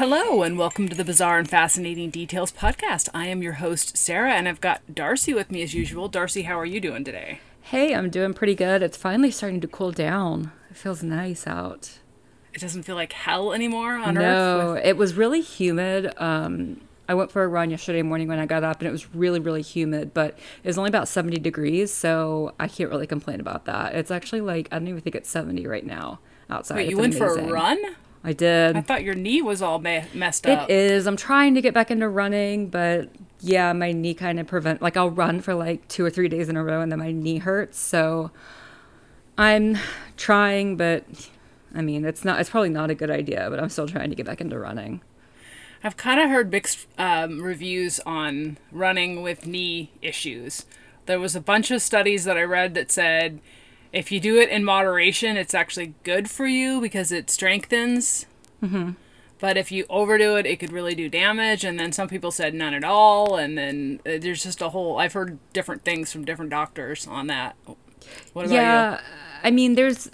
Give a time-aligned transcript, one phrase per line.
[0.00, 3.10] Hello, and welcome to the Bizarre and Fascinating Details podcast.
[3.12, 6.08] I am your host, Sarah, and I've got Darcy with me as usual.
[6.08, 7.40] Darcy, how are you doing today?
[7.60, 8.82] Hey, I'm doing pretty good.
[8.82, 10.52] It's finally starting to cool down.
[10.70, 11.98] It feels nice out.
[12.54, 14.64] It doesn't feel like hell anymore on no, Earth.
[14.64, 16.14] No, it was really humid.
[16.16, 19.14] Um, I went for a run yesterday morning when I got up, and it was
[19.14, 20.14] really, really humid.
[20.14, 23.94] But it was only about 70 degrees, so I can't really complain about that.
[23.94, 26.76] It's actually like I don't even think it's 70 right now outside.
[26.76, 27.44] Wait, it's you went amazing.
[27.44, 27.78] for a run?
[28.22, 28.76] I did.
[28.76, 30.68] I thought your knee was all me- messed up.
[30.68, 31.06] It is.
[31.06, 33.08] I'm trying to get back into running, but
[33.40, 34.82] yeah, my knee kind of prevent.
[34.82, 37.12] Like I'll run for like two or three days in a row, and then my
[37.12, 37.78] knee hurts.
[37.78, 38.30] So
[39.38, 39.78] I'm
[40.18, 41.04] trying, but
[41.74, 42.40] I mean, it's not.
[42.40, 45.00] It's probably not a good idea, but I'm still trying to get back into running.
[45.82, 50.66] I've kind of heard mixed um, reviews on running with knee issues.
[51.06, 53.40] There was a bunch of studies that I read that said
[53.92, 58.26] if you do it in moderation, it's actually good for you because it strengthens.
[58.62, 58.92] Mm-hmm.
[59.38, 61.64] But if you overdo it, it could really do damage.
[61.64, 63.36] And then some people said none at all.
[63.36, 64.98] And then uh, there's just a whole.
[64.98, 67.56] I've heard different things from different doctors on that.
[68.32, 68.98] What about yeah, you?
[69.42, 70.10] I mean, there's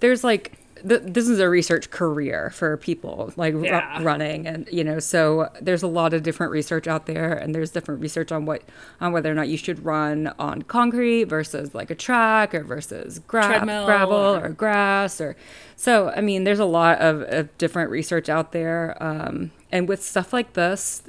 [0.00, 3.98] there's like th- this is a research career for people like Yeah.
[3.98, 7.54] ru- running and you know so there's a lot of different research out there and
[7.54, 8.62] there's different research on what
[9.00, 13.18] on whether or not you should run on concrete versus like a track or versus
[13.26, 15.36] gra- gravel or- or grass or
[15.76, 20.02] so i mean there's a lot of, of different research out there um, and with
[20.02, 21.02] stuff like this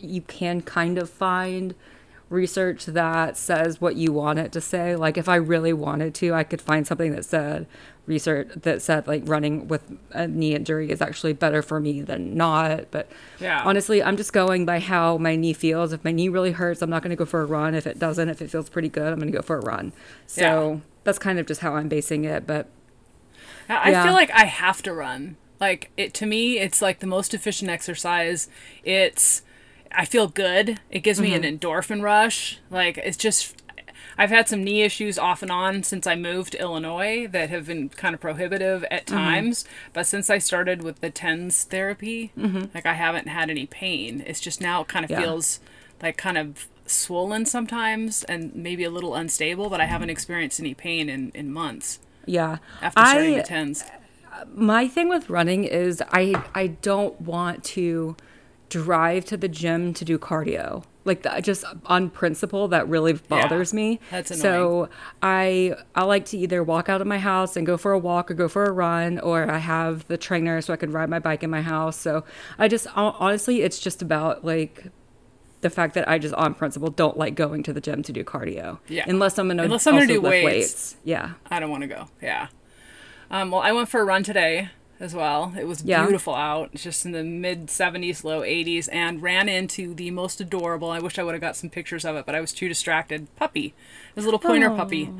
[0.00, 1.74] you can kind of find
[2.30, 4.96] research that says what you want it to say.
[4.96, 7.66] Like if I really wanted to, I could find something that said
[8.06, 12.36] research that said like running with a knee injury is actually better for me than
[12.36, 12.90] not.
[12.92, 13.62] But Yeah.
[13.64, 15.92] honestly, I'm just going by how my knee feels.
[15.92, 17.74] If my knee really hurts, I'm not going to go for a run.
[17.74, 19.92] If it doesn't, if it feels pretty good, I'm going to go for a run.
[20.26, 20.40] So
[20.74, 20.80] Yeah.
[21.04, 22.46] that's kind of just how I'm basing it.
[22.46, 22.68] But
[23.68, 24.04] I Yeah.
[24.04, 25.36] feel like I have to run.
[25.60, 28.48] Like it to me, it's like the most efficient exercise.
[28.84, 29.42] It's
[29.92, 30.80] I feel good.
[30.90, 31.56] It gives me an mm-hmm.
[31.56, 32.58] endorphin rush.
[32.70, 33.60] Like it's just
[34.16, 37.66] I've had some knee issues off and on since I moved to Illinois that have
[37.66, 39.16] been kind of prohibitive at mm-hmm.
[39.16, 39.64] times.
[39.92, 42.66] But since I started with the TENS therapy, mm-hmm.
[42.74, 44.22] like I haven't had any pain.
[44.26, 45.20] It's just now it kind of Yeah.
[45.20, 45.60] feels
[46.02, 50.74] like kind of swollen sometimes and maybe a little unstable, but I haven't experienced any
[50.74, 53.84] pain in, in months yeah, after starting I the TENS.
[54.54, 58.16] my thing with running is I I don't want to
[58.70, 60.84] drive to the gym to do cardio.
[61.04, 64.00] Like that, just on principle, that really bothers me.
[64.10, 64.88] that's So
[65.22, 68.30] I I like to either walk out of my house and go for a walk
[68.30, 71.18] or go for a run, or I have the trainer so I can ride my
[71.18, 71.96] bike in my house.
[71.96, 72.24] So
[72.58, 74.88] I just honestly, it's just about like
[75.62, 78.22] the fact that I just on principle don't like going to the gym to do
[78.22, 78.78] cardio.
[78.86, 79.04] Yeah.
[79.08, 80.96] Unless I'm gonna Unless I'm gonna do lift weights.
[81.02, 81.32] Yeah.
[81.50, 82.08] I don't want to go.
[82.20, 82.48] Yeah.
[83.30, 84.70] Um, well, I went for a run today
[85.00, 85.52] as well.
[85.58, 86.02] It was Yeah.
[86.04, 90.90] beautiful out, just in the mid 70s, low 80s, and ran into the most adorable.
[90.90, 93.34] I wish I would have got some pictures of it, but I was too distracted.
[93.36, 93.66] Puppy.
[93.66, 94.76] It was a little pointer oh.
[94.76, 95.10] puppy.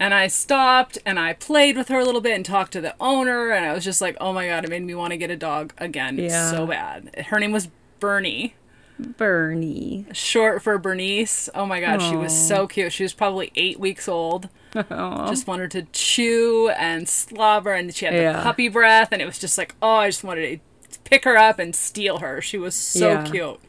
[0.00, 2.94] And I stopped and I played with her a little bit and talked to the
[3.00, 5.30] owner, and I was just like, oh my god, it made me want to get
[5.30, 6.50] a dog again Yeah.
[6.50, 7.26] so bad.
[7.30, 8.54] Her name was Bernie
[8.98, 10.06] Bernie.
[10.12, 11.48] short for Bernice.
[11.54, 12.92] Oh my god, she was so cute.
[12.92, 14.48] She was probably eight weeks old.
[14.74, 18.42] Just wanted to chew and slobber, and she had the Yeah.
[18.42, 20.60] puppy breath, and it was just like, oh, I just wanted
[20.90, 22.40] to pick her up and steal her.
[22.40, 23.24] She was so Yeah.
[23.24, 23.60] cute.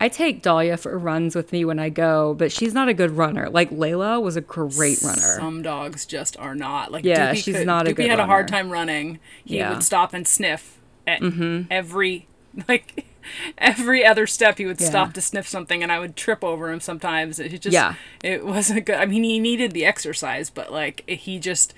[0.00, 3.12] I take Dahlia for runs with me when I go, but she's not a good
[3.12, 3.48] runner.
[3.48, 5.36] Like Layla was a great runner.
[5.38, 7.04] Some dogs just are not like.
[7.04, 9.20] Yeah, Doopy she's could- not a Doopy good had a hard time running.
[9.44, 9.66] He Yeah.
[9.66, 9.74] Mm-hmm.
[9.74, 11.22] would stop and sniff at
[11.70, 12.26] every
[12.68, 13.06] like.
[13.58, 14.88] Every other step, he would Yeah.
[14.88, 17.38] stop to sniff something, and I would trip over him sometimes.
[17.38, 17.94] It just, Yeah.
[18.22, 18.96] it wasn't good.
[18.96, 21.74] I mean, he needed the exercise, but like he just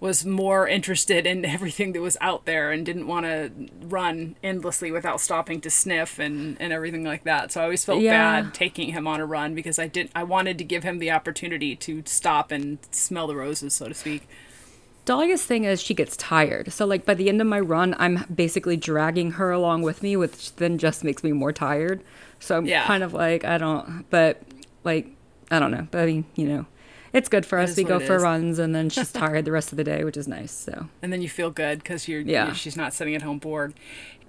[0.00, 3.50] was more interested in everything that was out there and didn't want to
[3.82, 7.52] run endlessly without stopping to sniff and and everything like that.
[7.52, 8.40] So I always felt Yeah.
[8.42, 10.12] bad taking him on a run because I didn't.
[10.14, 13.94] I wanted to give him the opportunity to stop and smell the roses, so to
[13.94, 14.26] speak.
[15.10, 16.72] Dahlia's thing is she gets tired.
[16.72, 20.16] So like by the end of my run, I'm basically dragging her along with me,
[20.16, 22.00] which then just makes me more tired.
[22.38, 22.84] So I'm Yeah.
[22.84, 24.40] kind of like I don't, but
[24.84, 25.08] like
[25.50, 25.88] I don't know.
[25.90, 26.66] But I mean, you know,
[27.12, 27.76] it's good for us.
[27.76, 28.22] We go for is.
[28.22, 30.52] runs, and then she's tired the rest of the day, which is nice.
[30.52, 32.44] So and then you feel good because you're Yeah.
[32.44, 33.74] you're- she's not sitting at home bored.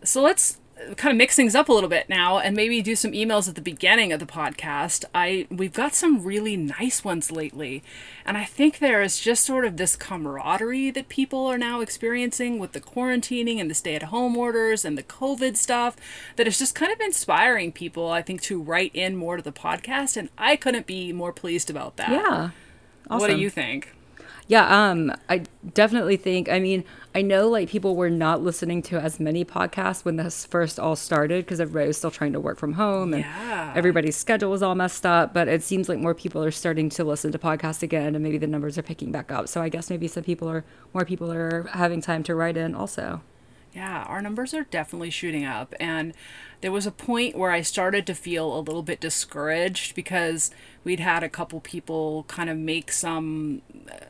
[0.03, 0.57] So let's
[0.97, 3.55] kind of mix things up a little bit now and maybe do some emails at
[3.55, 5.05] the beginning of the podcast.
[5.13, 7.83] I we've got some really nice ones lately.
[8.25, 12.59] And I think there is just sort of this camaraderie that people are now experiencing
[12.59, 15.95] with the quarantining and the stay-at-home orders and the COVID stuff
[16.35, 19.51] that is just kind of inspiring people, I think, to write in more to the
[19.51, 20.17] podcast.
[20.17, 22.11] And I couldn't be more pleased about that.
[22.11, 22.49] yeah,
[23.09, 23.19] awesome.
[23.19, 23.95] What do you think?
[24.51, 25.43] Yeah, um, I
[25.73, 26.49] definitely think.
[26.49, 26.83] I mean,
[27.15, 30.97] I know like people were not listening to as many podcasts when this first all
[30.97, 33.71] started because everybody was still trying to work from home and Yeah.
[33.77, 35.33] everybody's schedule was all messed up.
[35.33, 38.37] But it seems like more people are starting to listen to podcasts again, and maybe
[38.37, 39.47] the numbers are picking back up.
[39.47, 42.75] So I guess maybe some people are more people are having time to write in
[42.75, 43.21] also.
[43.73, 45.73] Yeah, our numbers are definitely shooting up.
[45.79, 46.11] And
[46.59, 50.51] there was a point where I started to feel a little bit discouraged because
[50.83, 54.07] we'd had a couple people kind of make some uh,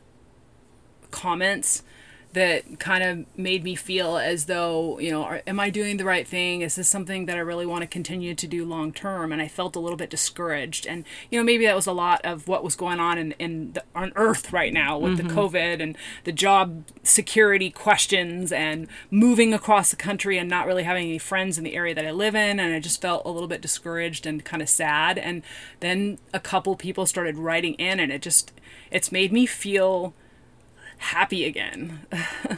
[1.12, 1.84] comments
[2.32, 6.04] that kind of made me feel as though, you know, are, am I doing the
[6.04, 6.62] right thing?
[6.62, 9.32] Is this something that I really want to continue to do long term?
[9.32, 10.86] And I felt a little bit discouraged.
[10.86, 13.72] And, you know, maybe that was a lot of what was going on in, in
[13.74, 15.38] the, on Earth right now with the mm-hmm.
[15.38, 21.08] COVID and the job security questions and moving across the country and not really having
[21.08, 22.58] any friends in the area that I live in.
[22.58, 25.18] And I just felt a little bit discouraged and kind of sad.
[25.18, 25.42] And
[25.80, 28.52] then a couple people started writing in, and it just,
[28.90, 30.14] it's made me feel
[31.02, 32.06] happy again.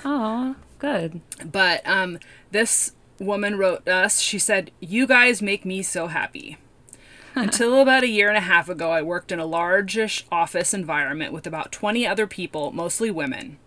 [0.05, 1.21] Oh, good.
[1.45, 2.19] But um,
[2.51, 6.59] this woman wrote us, she said, You guys make me so happy.
[7.35, 11.33] Until about a year and a half ago, I worked in a largish office environment
[11.33, 13.59] with about 20 other people, mostly women.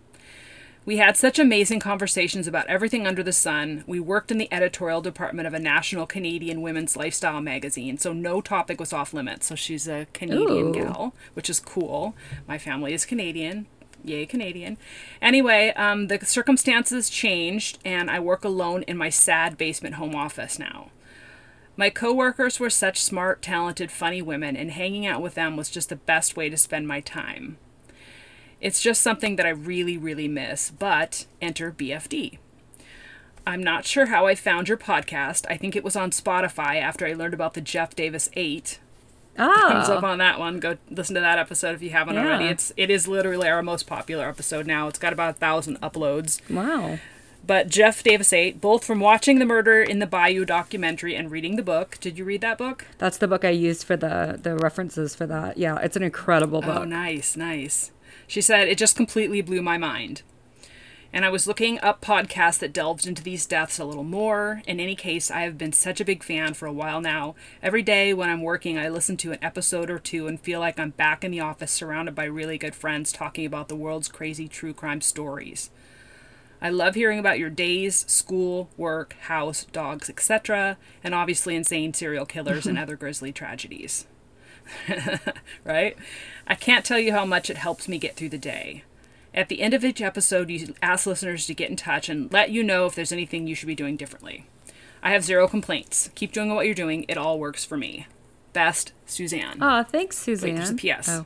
[0.86, 3.84] We had such amazing conversations about everything under the sun.
[3.86, 8.40] We worked in the editorial department of a national Canadian women's lifestyle magazine, so no
[8.40, 9.48] topic was off limits.
[9.48, 10.72] So she's a Canadian Ooh.
[10.72, 12.16] gal, which is cool.
[12.46, 13.66] My family is Canadian.
[14.04, 14.78] Yay, Canadian.
[15.20, 20.58] Anyway, um, the circumstances changed, and I work alone in my sad basement home office
[20.58, 20.90] now.
[21.76, 25.90] My coworkers were such smart, talented, funny women, and hanging out with them was just
[25.90, 27.56] the best way to spend my time.
[28.60, 32.38] It's just something that I really, really miss, but enter BFD.
[33.46, 35.46] I'm not sure how I found your podcast.
[35.48, 38.80] I think it was on Spotify after I learned about the Jeff Davis 8.
[39.38, 40.60] Thumbs up Oh, on that one.
[40.60, 42.46] Go listen to that episode if you haven't already.
[42.46, 44.88] It's it is literally our most popular episode now.
[44.88, 46.40] It's got about a thousand uploads.
[46.50, 46.98] wow.
[47.46, 51.56] But Jeff Davis 8, both from watching the murder in the Bayou documentary and reading
[51.56, 51.96] the book.
[51.98, 52.84] Did you read that book?
[52.98, 55.56] That's the book I used for the the references for that.
[55.56, 56.76] Yeah, it's an incredible oh, book.
[56.80, 57.90] Oh, nice, nice.
[58.26, 60.20] She said, it just completely blew my mind.
[61.12, 64.62] And I was looking up podcasts that delved into these deaths a little more.
[64.66, 67.34] In any case, I have been such a big fan for a while now.
[67.62, 70.78] Every day when I'm working, I listen to an episode or two and feel like
[70.78, 74.48] I'm back in the office surrounded by really good friends talking about the world's crazy
[74.48, 75.70] true crime stories.
[76.60, 82.26] I love hearing about your days, school, work, house, dogs, etc., and obviously insane serial
[82.26, 84.06] killers and other grisly tragedies.
[85.64, 85.96] right?
[86.46, 88.84] I can't tell you how much it helps me get through the day.
[89.34, 92.50] At the end of each episode, you ask listeners to get in touch and let
[92.50, 94.46] you know if there's anything you should be doing differently.
[95.02, 96.10] I have zero complaints.
[96.14, 97.04] Keep doing what you're doing.
[97.08, 98.06] It all works for me.
[98.52, 99.58] Best, Suzanne.
[99.60, 100.54] Oh, thanks, Wait, Suzanne.
[100.56, 101.24] there's a PS.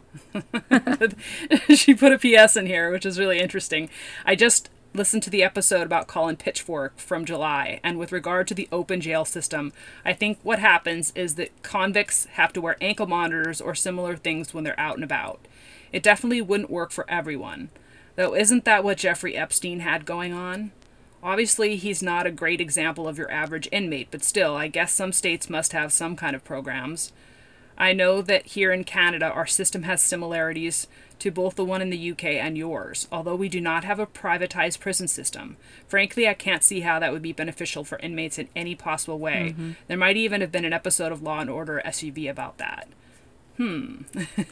[1.69, 1.75] Oh.
[1.75, 3.89] she put a PS in here, which is really interesting.
[4.27, 8.55] I just listened to the episode about Colin Pitchfork from July, and with regard to
[8.55, 9.73] the open jail system,
[10.05, 14.53] I think what happens is that convicts have to wear ankle monitors or similar things
[14.53, 15.41] when they're out and about.
[15.93, 17.71] It definitely wouldn't work for everyone.
[18.17, 20.73] Though, isn't that what Jeffrey Epstein had going on?
[21.23, 25.13] Obviously, he's not a great example of your average inmate, but still, I guess some
[25.13, 27.13] states must have some kind of programs.
[27.79, 30.89] I know that here in Canada, our system has similarities
[31.21, 34.07] to both the one in the UK and yours, although we do not have a
[34.07, 35.57] privatized prison system.
[35.87, 39.51] Frankly, I can't see how that would be beneficial for inmates in any possible way.
[39.51, 39.73] Mm-hmm.
[39.87, 42.89] There might even have been an episode of Law and Order SUV about that.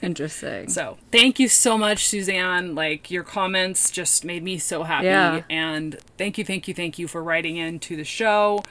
[0.02, 0.68] Interesting.
[0.68, 2.74] So, thank you so much, Suzanne.
[2.74, 5.06] Like, your comments just made me so happy.
[5.06, 5.42] Yeah.
[5.48, 8.62] And thank you, thank you, thank you for writing in to the show.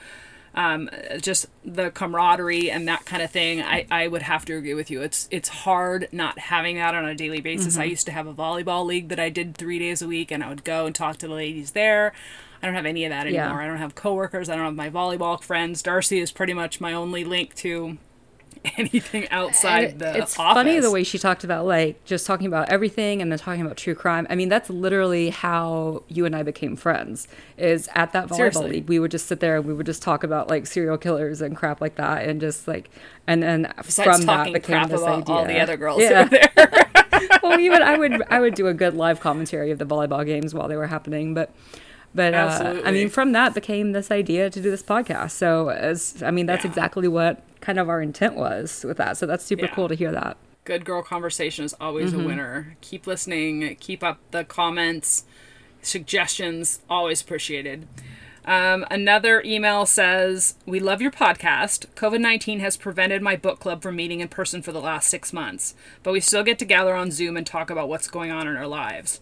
[0.52, 3.62] Um, just the camaraderie and that kind of thing.
[3.62, 5.00] I, I would have to agree with you.
[5.00, 7.78] It's it's hard not having that on a daily basis.
[7.78, 10.42] I used to have a volleyball league that I did three days a week, and
[10.42, 12.12] I would go and talk to the ladies there.
[12.60, 13.32] I don't have any of that anymore.
[13.32, 13.44] Yeah.
[13.44, 13.62] anymore.
[13.62, 14.48] I don't have coworkers.
[14.48, 15.82] I don't have my volleyball friends.
[15.82, 17.98] Darcy is pretty much my only link to
[18.76, 20.54] anything outside And the it's office.
[20.54, 23.76] funny the way she talked about like just talking about everything and then talking about
[23.78, 24.26] true crime.
[24.28, 27.26] I mean, that's literally how you and I became friends.
[27.56, 28.70] Is at that volleyball Seriously.
[28.70, 31.40] league, we would just sit there and we would just talk about like serial killers
[31.40, 32.90] and crap like that, and just like,
[33.26, 35.34] and then Besides from that became this idea.
[35.34, 36.24] all the other girls Yeah.
[36.24, 36.50] there.
[37.42, 40.54] well, even I would I would do a good live commentary of the volleyball games
[40.54, 41.50] while they were happening, but
[42.14, 45.30] but uh, I mean, from that became this idea to do this podcast.
[45.30, 46.70] So as I mean, that's Yeah.
[46.70, 49.16] exactly what kind of our intent was with that.
[49.16, 49.74] So that's super Yeah.
[49.74, 50.36] cool to hear that.
[50.64, 52.20] Good girl conversation is always Mm-hmm.
[52.20, 52.76] a winner.
[52.80, 53.76] Keep listening.
[53.80, 55.24] Keep up the comments,
[55.82, 56.80] suggestions.
[56.88, 57.86] Always appreciated.
[58.44, 61.86] Um, another email says, We love your podcast.
[61.94, 65.32] COVID 19 has prevented my book club from meeting in person for the last six
[65.32, 68.48] months, but we still get to gather on Zoom and talk about what's going on
[68.48, 69.20] in our lives.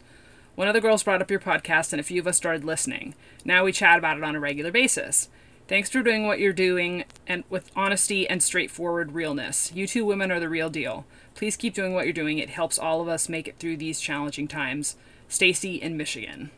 [0.54, 3.14] One of the girls brought up your podcast, and a few of us started listening.
[3.45, 5.28] Now we chat about it on a regular basis.
[5.68, 9.70] Thanks for doing what you're doing and with honesty and straightforward realness.
[9.75, 11.04] You two women are the real deal.
[11.34, 12.38] Please keep doing what you're doing.
[12.38, 14.96] It helps all of us make it through these challenging times.
[15.28, 16.50] Stacy in Michigan.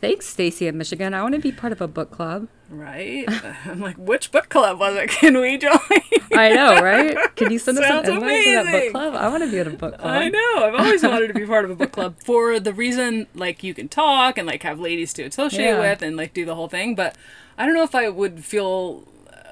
[0.00, 1.14] Thanks, Stacy in Michigan.
[1.14, 2.48] I want to be part of a book club.
[2.70, 3.24] Right?
[3.66, 5.10] I'm like, which book club was it?
[5.10, 5.78] Can we join?
[6.32, 7.16] I know, right?
[7.36, 9.14] Can you send us Sounds an invite to that book club?
[9.14, 10.10] I want to be in a book club.
[10.12, 10.54] I know.
[10.64, 13.74] I've always wanted to be part of a book club for the reason like you
[13.74, 15.80] can talk and like have ladies to associate Yeah.
[15.80, 16.94] with and like do the whole thing.
[16.94, 17.16] But
[17.62, 19.04] I don't know if I would feel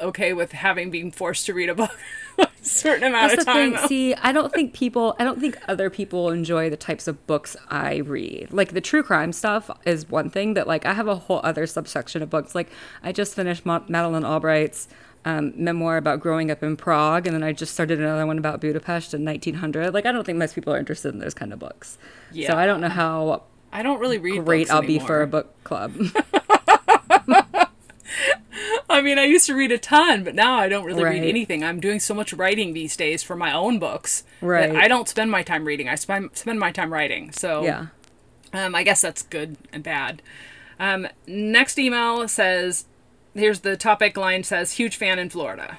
[0.02, 1.96] okay with having been forced to read a book
[2.40, 3.76] a certain amount That's of the time.
[3.76, 3.86] thing.
[3.86, 7.56] See, I don't think people, I don't think other people enjoy the types of books
[7.68, 8.52] I read.
[8.52, 11.68] Like the true crime stuff is one thing that, like, I have a whole other
[11.68, 12.52] subsection of books.
[12.52, 12.68] Like,
[13.00, 14.88] I just finished Ma- Madeleine Albright's
[15.24, 18.60] um, memoir about growing up in Prague, and then I just started another one about
[18.60, 19.94] Budapest in 1900.
[19.94, 21.96] Like, I don't think most people are interested in those kind of books.
[22.32, 22.48] Yeah.
[22.48, 25.62] So I don't know how I don't really read great I'll be for a book
[25.62, 25.94] club.
[29.00, 31.64] I mean, I used to read a ton, but now I don't really read anything.
[31.64, 34.24] I'm doing so much writing these days for my own books.
[34.42, 34.76] Right.
[34.76, 35.88] I don't spend my time reading.
[35.88, 37.32] I spend spend my time writing.
[37.32, 37.86] So yeah.
[38.52, 40.20] Um, I guess that's good and bad.
[40.78, 42.84] Um, next email says,
[43.32, 45.78] here's the topic line says, huge fan in Florida.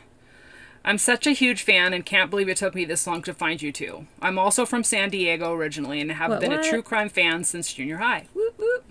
[0.84, 3.62] I'm such a huge fan and can't believe it took me this long to find
[3.62, 4.08] you two.
[4.20, 6.66] I'm also from San Diego originally and have What, been what?
[6.66, 8.26] a true crime fan since junior high.
[8.34, 8.91] Whoop, whoop.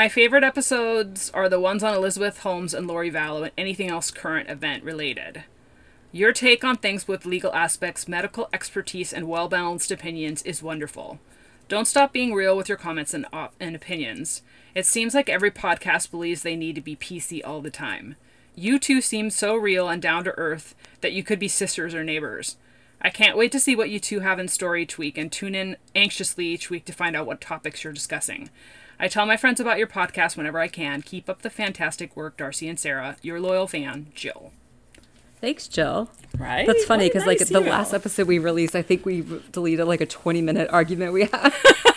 [0.00, 4.10] My favorite episodes are the ones on Elizabeth Holmes and Lori Vallow and anything else
[4.10, 5.44] current event related.
[6.10, 11.18] Your take on things with legal aspects, medical expertise, and well balanced opinions is wonderful.
[11.68, 14.40] Don't stop being real with your comments and, op- and opinions.
[14.74, 18.16] It seems like every podcast believes they need to be PC all the time.
[18.54, 22.02] You two seem so real and down to earth that you could be sisters or
[22.02, 22.56] neighbors.
[23.02, 25.54] I can't wait to see what you two have in story each week and tune
[25.54, 28.48] in anxiously each week to find out what topics you're discussing.
[29.02, 31.00] I tell my friends about your podcast whenever I can.
[31.00, 33.16] Keep up the fantastic work, Darcy and Sarah.
[33.22, 34.52] Your loyal fan, Jill.
[35.40, 36.10] Thanks, Jill.
[36.36, 36.66] Right?
[36.66, 39.24] That's funny What a because, like, nice the last episode we released, I think we
[39.52, 41.54] deleted like a 20 minute argument we had.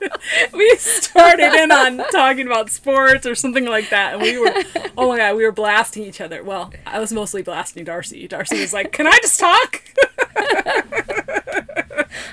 [0.52, 4.52] we started in on talking about sports or something like that, and we were,
[4.96, 6.42] oh my god, we were blasting each other.
[6.42, 8.26] Well, I was mostly blasting Darcy.
[8.28, 9.82] Darcy was like, "Can I just talk?"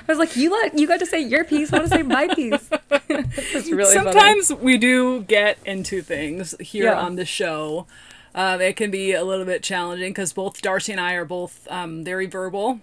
[0.08, 1.72] I was like, you let you got to say your piece.
[1.72, 2.68] I want to say my piece.
[3.10, 3.84] really funny.
[3.84, 7.00] Sometimes we do get into things here Yeah.
[7.00, 7.86] on the show.
[8.34, 11.66] Um, it can be a little bit challenging because both Darcy and I are both
[11.70, 12.80] um, very verbal,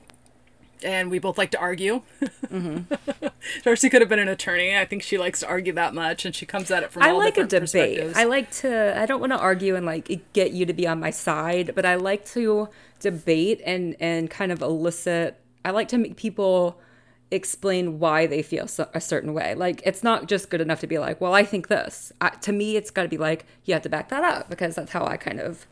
[0.84, 2.02] and we both like to argue.
[2.48, 3.28] Mm-hmm.
[3.64, 4.78] Darcy could have been an attorney.
[4.78, 7.10] I think she likes to argue that much, and she comes at it from I
[7.10, 7.98] all like a different debate.
[7.98, 8.18] perspectives.
[8.18, 9.00] I like to.
[9.00, 11.86] I don't want to argue and like get you to be on my side, but
[11.86, 15.40] I like to debate and and kind of elicit.
[15.64, 16.80] I like to make people
[17.32, 19.56] explain why they feel so, a certain way.
[19.56, 22.12] Like it's not just good enough to be like, well, I think this.
[22.22, 24.76] I, to me, it's got to be like you have to back that up because
[24.76, 25.66] that's how I kind of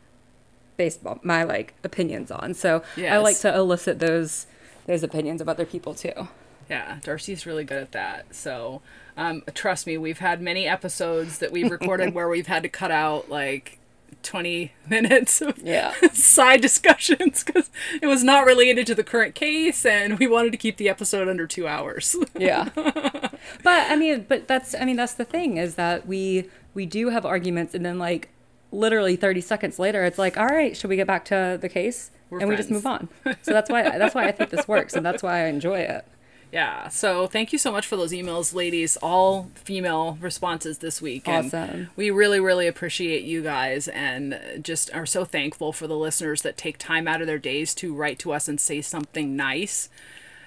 [0.76, 2.54] base my like opinions on.
[2.54, 4.46] So I like to elicit those
[4.86, 6.28] those opinions of other people too.
[6.70, 8.34] Yeah, Darcy's really good at that.
[8.34, 8.80] So,
[9.18, 12.90] um, trust me, we've had many episodes that we've recorded where we've had to cut
[12.90, 13.78] out like
[14.22, 15.92] 20 minutes of Yeah.
[16.14, 20.58] side discussions because it was not related to the current case and we wanted to
[20.58, 22.16] keep the episode under two hours.
[22.38, 22.70] Yeah.
[22.74, 27.10] but I mean, but that's I mean that's the thing is that we we do
[27.10, 28.30] have arguments and then like
[28.72, 32.10] literally 30 seconds later it's like, "All right, should we get back to the case?"
[32.34, 33.08] We're and we just move on.
[33.42, 36.04] So that's why that's why I think this works and that's why I enjoy it.
[36.52, 38.96] yeah, so thank you so much for those emails, ladies.
[38.98, 41.26] All female responses this week.
[41.26, 41.90] And Awesome.
[41.96, 46.56] we really, really appreciate you guys and just are so thankful for the listeners that
[46.56, 49.88] take time out of their days to write to us and say something nice.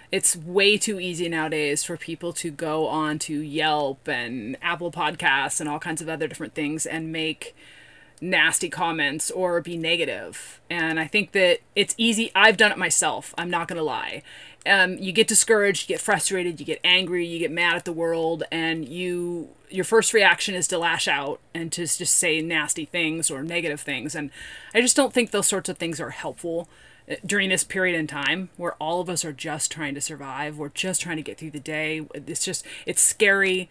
[0.10, 5.60] It's way too easy nowadays for people to go on to Yelp and Apple Podcasts
[5.60, 7.54] and all kinds of other different things and make
[8.22, 10.60] nasty comments or be negative.
[10.70, 12.32] And I think that it's easy.
[12.34, 13.34] I've done it myself.
[13.38, 14.24] I'm not going to lie.
[14.66, 17.94] Um, you get discouraged, you get frustrated, you get angry, you get mad at the
[17.94, 22.86] world, and you your first reaction is to lash out and to just say nasty
[22.86, 24.16] things or negative things.
[24.16, 24.30] And
[24.74, 26.70] I just don't think those sorts of things are helpful
[27.10, 30.58] uh, during this period in time where all of us are just trying to survive.
[30.58, 32.06] We're just trying to get through the day.
[32.14, 33.70] It's just it's scary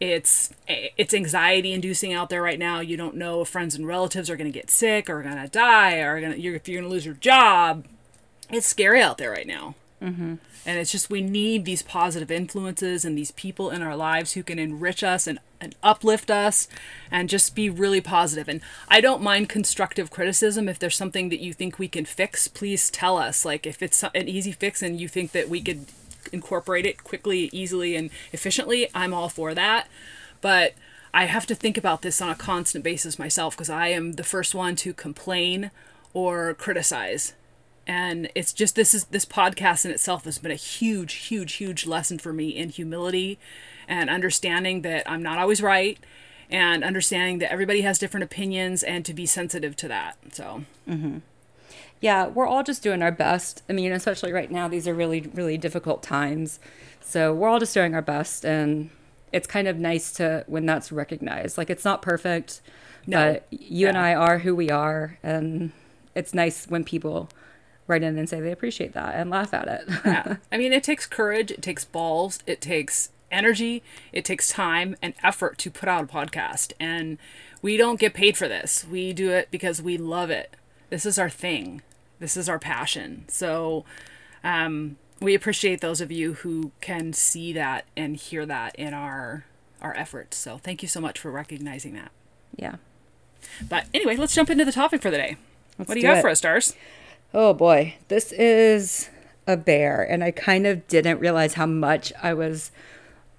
[0.00, 2.80] it's it's anxiety inducing out there right now.
[2.80, 5.48] You don't know if friends and relatives are going to get sick or going to
[5.48, 7.84] die or going you're, if you're going to lose your job.
[8.50, 9.74] It's scary out there right now.
[10.00, 10.34] Mm-hmm.
[10.64, 14.44] and it's just we need these positive influences and these people in our lives who
[14.44, 16.68] can enrich us and, and uplift us
[17.10, 18.48] and just be really positive.
[18.48, 20.68] And i don't mind constructive criticism.
[20.68, 23.44] If there's something that you think we can fix please tell us.
[23.44, 25.86] Like if it's an easy fix and you think that we could
[26.32, 29.88] incorporate it quickly, easily, and efficiently, I'm all for that.
[30.40, 30.74] But
[31.12, 34.24] I have to think about this on a constant basis myself because I am the
[34.24, 35.70] first one to complain
[36.12, 37.34] or criticize.
[37.86, 41.86] And it's just this is this podcast in itself has been a huge, huge, huge
[41.86, 43.38] lesson for me in humility
[43.88, 45.98] and understanding that I'm not always right
[46.50, 50.18] and understanding that everybody has different opinions and to be sensitive to that.
[50.32, 51.18] So mm-hmm.
[52.00, 53.62] Yeah, we're all just doing our best.
[53.68, 56.60] I mean, especially right now, these are really, really difficult times.
[57.00, 58.44] So we're all just doing our best.
[58.44, 58.90] And
[59.32, 61.58] it's kind of nice to when that's recognized.
[61.58, 62.60] Like, it's not perfect,
[63.06, 63.32] No.
[63.32, 65.18] but you and I are who we are.
[65.22, 65.72] And
[66.14, 67.28] it's nice when people
[67.86, 69.84] write in and say they appreciate that and laugh at it.
[70.04, 70.36] yeah.
[70.52, 75.14] I mean, it takes courage, it takes balls, it takes energy, it takes time and
[75.22, 76.72] effort to put out a podcast.
[76.78, 77.18] And
[77.62, 78.86] we don't get paid for this.
[78.88, 80.54] We do it because we love it.
[80.90, 81.82] This is our thing.
[82.18, 83.24] This is our passion.
[83.28, 83.84] So
[84.42, 89.44] um, we appreciate those of you who can see that and hear that in our
[89.80, 90.36] our efforts.
[90.36, 92.10] So thank you so much for recognizing that.
[92.56, 92.76] yeah.
[93.68, 95.36] But anyway, let's jump into the topic for the day.
[95.78, 96.22] Let's what do you do got it.
[96.22, 96.74] for us, stars?
[97.32, 99.08] Oh boy, this is
[99.46, 102.72] a bear, and I kind of didn't realize how much I was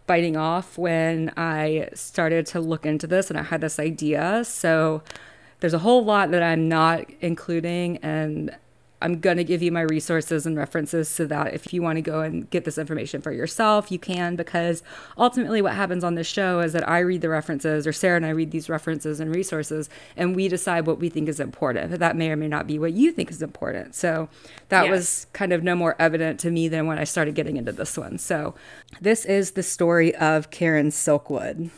[0.07, 4.43] biting off when I started to look into this and I had this idea.
[4.45, 5.03] So
[5.59, 8.55] there's a whole lot that I'm not including, and
[9.01, 12.01] I'm going to give you my resources and references so that if you want to
[12.01, 14.35] go and get this information for yourself, you can.
[14.35, 14.83] Because
[15.17, 18.25] ultimately, what happens on this show is that I read the references, or Sarah and
[18.25, 21.91] I read these references and resources, and we decide what we think is important.
[21.91, 23.95] But that may or may not be what you think is important.
[23.95, 24.27] So
[24.69, 24.91] that Yes.
[24.91, 27.97] was kind of no more evident to me than when I started getting into this
[27.97, 28.17] one.
[28.17, 28.53] So
[28.99, 31.69] this is the story of Karen Silkwood.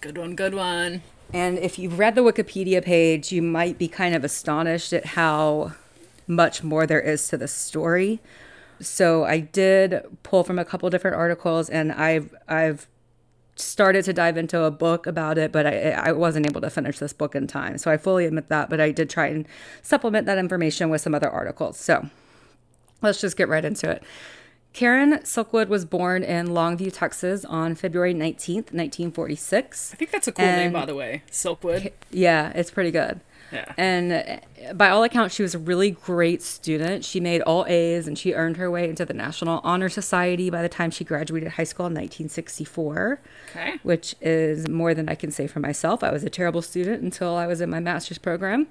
[0.00, 1.02] Good one, good one.
[1.32, 5.72] And if you've read the Wikipedia page, you might be kind of astonished at how
[6.26, 8.20] much more there is to the story.
[8.80, 12.88] So I did pull from a couple different articles, and I've I've
[13.54, 16.98] started to dive into a book about it, but I I wasn't able to finish
[16.98, 17.78] this book in time.
[17.78, 19.46] So I fully admit that, but I did try and
[19.82, 21.78] supplement that information with some other articles.
[21.78, 22.08] So
[23.02, 24.02] let's just get right into it.
[24.72, 29.92] Karen Silkwood was born in Longview, Texas on February 19th, 1946.
[29.92, 31.22] I think that's a cool name, by the way.
[31.30, 31.92] Silkwood.
[32.10, 33.20] Yeah, it's pretty good.
[33.52, 33.72] Yeah.
[33.76, 37.04] And uh, by all accounts, she was a really great student.
[37.04, 40.62] She made all A's and she earned her way into the National Honor Society by
[40.62, 43.74] the time she graduated high school in 1964, Okay.
[43.82, 46.02] which is more than I can say for myself.
[46.02, 48.68] I was a terrible student until I was in my master's program.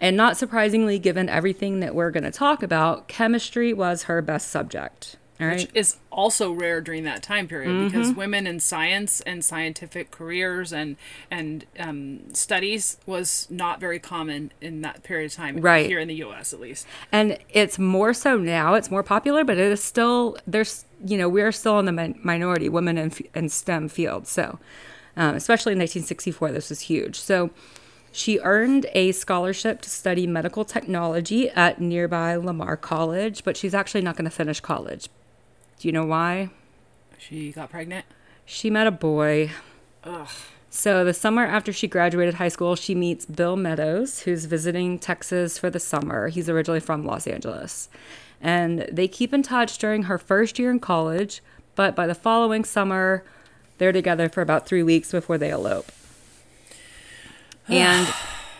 [0.00, 4.48] And not surprisingly, given everything that we're going to talk about, chemistry was her best
[4.48, 5.16] subject.
[5.40, 5.60] All right.
[5.60, 7.84] Which is also rare during that time period Mm-hmm.
[7.86, 10.96] because women in science and scientific careers and
[11.30, 15.86] and um, studies was not very common in that period of time Right.
[15.86, 16.52] here in the U.S.
[16.52, 16.86] at least.
[17.12, 21.28] and it's more so now it's more popular but it is still there's you know
[21.28, 24.58] we're still in the min- minority women in, f- in stem fields so
[25.16, 27.50] um, especially in 1964 this was huge so
[28.10, 34.00] she earned a scholarship to study medical technology at nearby lamar college but she's actually
[34.02, 35.08] not going to finish college
[35.78, 36.50] do you know why
[37.18, 38.04] She got pregnant.
[38.44, 39.50] she met a boy
[40.04, 40.28] Ugh.
[40.70, 45.58] so the summer after she graduated high school, she meets Bill Meadows, who's visiting Texas
[45.58, 46.28] for the summer.
[46.28, 47.88] He's originally from Los Angeles.
[48.40, 51.42] And they keep in touch during her first year in college,
[51.74, 53.24] but by the following summer,
[53.78, 55.90] they're together for about three weeks before they elope.
[57.68, 58.08] and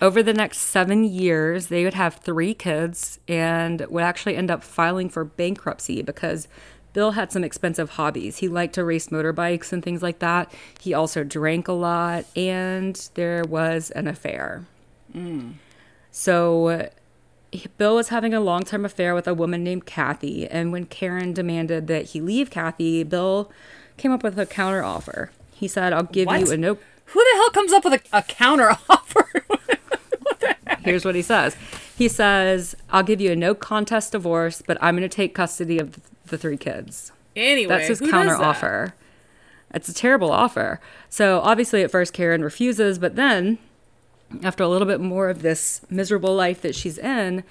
[0.00, 4.62] over the next seven years, they would have three kids and would actually end up
[4.62, 6.46] filing for bankruptcy because
[6.98, 8.38] Bill had some expensive hobbies.
[8.38, 10.52] He liked to race motorbikes and things like that.
[10.80, 14.64] He also drank a lot, and there was an affair.
[16.10, 16.88] So
[17.76, 21.32] Bill was having a long term affair with a woman named Kathy, and when Karen
[21.32, 23.48] demanded that he leave Kathy, Bill
[23.96, 25.30] came up with a counter offer.
[25.54, 26.40] He said, I'll give What?
[26.40, 29.44] you a no Who the hell comes up with a, a counter offer?
[30.80, 31.56] Here's what he says.
[31.98, 35.78] He says, I'll give you a no contest divorce, but I'm going to take custody
[35.80, 37.10] of the three kids.
[37.34, 38.40] anyway, That's his who does counter that?
[38.40, 38.94] offer.
[39.74, 40.80] It's a terrible offer.
[41.10, 43.58] So obviously, at first, Karen refuses, but then,
[44.44, 47.42] after a little bit more of this miserable life that she's in,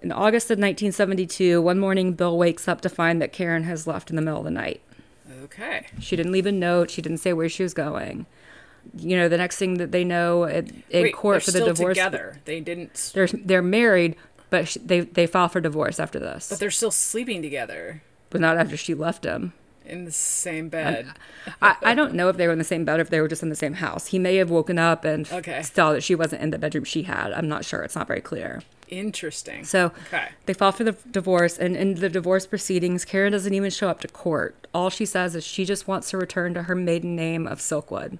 [0.00, 4.08] in August of 1972, one morning, Bill wakes up to find that Karen has left
[4.08, 4.82] in the middle of the night.
[5.44, 5.86] Okay.
[5.98, 6.90] She didn't leave a note.
[6.90, 8.26] She didn't say where she was going.
[8.96, 11.66] You know, the next thing that they know at, in Wait, court for the still
[11.68, 12.40] divorce, together.
[12.44, 14.16] They didn't, they're they're married,
[14.50, 18.02] but sh they they file for divorce after this, but they're still sleeping together.
[18.30, 19.52] but not after she left him.
[19.84, 21.06] in the same bed.
[21.60, 23.28] I, I don't know if they were in the same bed or if they were
[23.28, 24.06] just in the same house.
[24.06, 25.62] He may have woken up and Okay.
[25.62, 27.32] saw that she wasn't in the bedroom she had.
[27.32, 27.82] I'm not sure.
[27.82, 28.62] It's not very clear.
[28.88, 29.64] Interesting.
[29.64, 30.28] So Okay.
[30.46, 34.00] they file for the divorce, and in the divorce proceedings, Karen doesn't even show up
[34.00, 34.54] to court.
[34.72, 38.18] All she says is she just wants to return to her maiden name of Silkwood.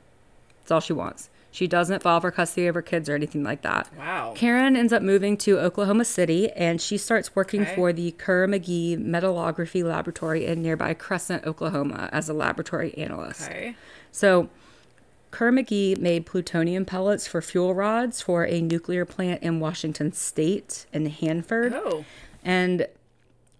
[0.65, 1.29] That's all she wants.
[1.51, 3.89] She doesn't file for custody of her kids or anything like that.
[3.97, 4.33] Wow.
[4.35, 7.75] Karen ends up moving to Oklahoma City and she starts working Okay.
[7.77, 13.43] for the Kerr McGee Metallography Laboratory in nearby Crescent, Oklahoma, as a laboratory analyst.
[13.49, 13.77] Okay.
[14.11, 14.49] So,
[15.31, 20.87] Kerr McGee made plutonium pellets for fuel rods for a nuclear plant in Washington State
[20.93, 21.73] in Hanford.
[21.75, 22.05] Oh.
[22.45, 22.87] And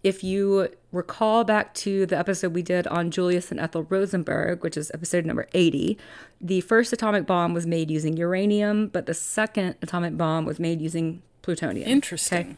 [0.05, 4.77] if you recall back to the episode we did on Julius and Ethel Rosenberg, which
[4.77, 5.97] is episode number 80,
[6.39, 10.79] the first atomic bomb was made using uranium, but the second atomic bomb was made
[10.79, 11.89] using plutonium.
[11.89, 12.55] Interesting.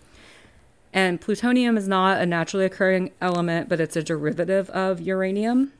[0.91, 5.71] And plutonium is not a naturally occurring element, but it's a derivative of uranium.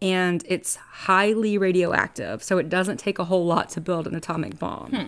[0.00, 4.58] And it's highly radioactive, so it doesn't take a whole lot to build an atomic
[4.58, 4.90] bomb.
[4.90, 5.06] Hmm.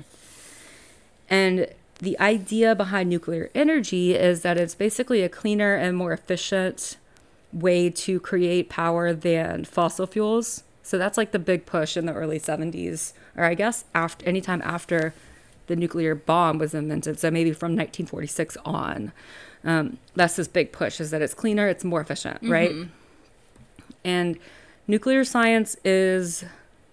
[1.28, 1.66] And
[2.04, 6.96] the idea behind nuclear energy is that it's basically a cleaner and more efficient
[7.52, 10.62] way to create power than fossil fuels.
[10.82, 14.60] So that's like the big push in the early 70s, or I guess after anytime
[14.62, 15.14] after
[15.66, 17.18] the nuclear bomb was invented.
[17.18, 19.12] So maybe from 1946 on.
[19.64, 22.70] Um, that's this big push is that it's cleaner, it's more efficient, right?
[24.04, 24.38] And
[24.86, 26.44] nuclear science is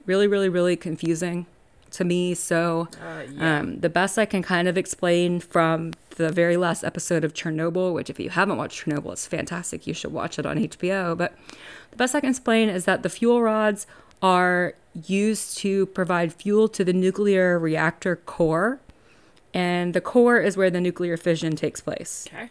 [0.06, 1.48] really, really, really confusing
[1.92, 2.34] to me.
[2.34, 3.60] So, Uh, yeah.
[3.60, 7.94] um, the best I can kind of explain from the very last episode of Chernobyl,
[7.94, 9.88] which if you haven't watched Chernobyl, it's fantastic.
[9.88, 11.18] You should watch it on HBO.
[11.18, 11.34] But
[11.92, 13.88] the best I can explain is that the fuel rods
[14.22, 14.74] are
[15.06, 18.80] used to provide fuel to the nuclear reactor core.
[19.54, 22.28] And the core is where the nuclear fission takes place.
[22.34, 22.50] okay.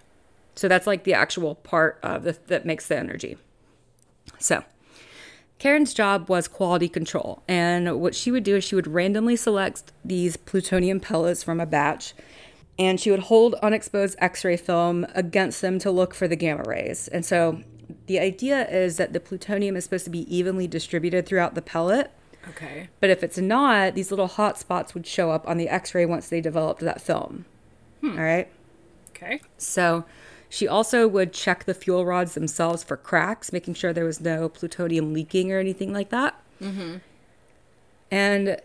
[0.56, 3.38] So that's like the actual part of the, that makes the energy.
[4.38, 4.64] So
[5.60, 7.42] Karen's job was quality control.
[7.46, 11.66] And what she would do is she would randomly select these plutonium pellets from a
[11.66, 12.14] batch
[12.78, 16.62] and she would hold unexposed x ray film against them to look for the gamma
[16.66, 17.08] rays.
[17.08, 17.60] And so
[18.06, 22.10] the idea is that the plutonium is supposed to be evenly distributed throughout the pellet.
[22.48, 22.88] Okay.
[22.98, 26.06] But if it's not, these little hot spots would show up on the x ray
[26.06, 27.44] once they developed that film.
[28.00, 28.12] Hmm.
[28.12, 28.48] All right.
[29.10, 29.42] Okay.
[29.58, 30.06] So
[30.50, 34.48] she also would check the fuel rods themselves for cracks, making sure there was no
[34.48, 36.38] plutonium leaking or anything like that.
[36.60, 36.96] Mm-hmm.
[38.10, 38.60] And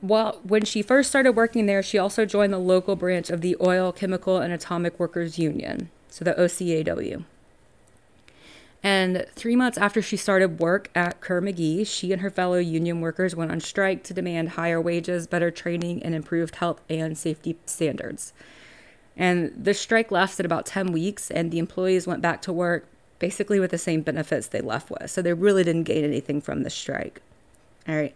[0.00, 3.54] while when she first started working there, she also joined the local branch of the
[3.60, 7.24] Oil, Chemical, and Atomic Workers Union, so the OCAW.
[8.82, 13.02] And three months after she started work at Kerr McGee, she and her fellow union
[13.02, 17.56] workers went on strike to demand higher wages, better training, and improved health and safety
[17.66, 18.32] standards.
[19.16, 22.86] And the strike lasted about 10 weeks, and the employees went back to work
[23.20, 25.10] basically with the same benefits they left with.
[25.10, 27.22] So they really didn't gain anything from the strike.
[27.88, 28.14] All right.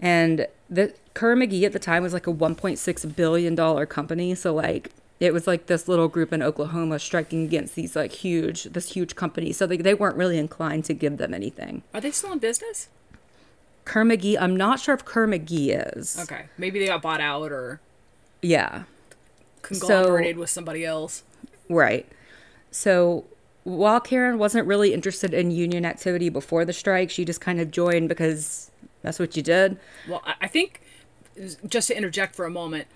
[0.00, 4.34] And the Kerr McGee at the time was like a $1.6 billion company.
[4.34, 8.64] So, like, it was like this little group in Oklahoma striking against these, like, huge,
[8.64, 9.52] this huge company.
[9.52, 11.82] So they, they weren't really inclined to give them anything.
[11.92, 12.88] Are they still in business?
[13.84, 16.18] Kerr McGee, I'm not sure if Kerr McGee is.
[16.18, 16.46] Okay.
[16.56, 17.80] Maybe they got bought out or
[18.42, 18.84] Yeah.
[19.64, 21.24] Conglomerated with somebody else.
[21.68, 22.06] Right.
[22.70, 23.24] So
[23.64, 27.70] while Karen wasn't really interested in union activity before the strike, she just kind of
[27.70, 28.70] joined because
[29.02, 29.78] that's what you did.
[30.08, 30.80] Well, I think
[31.66, 32.86] just to interject for a moment,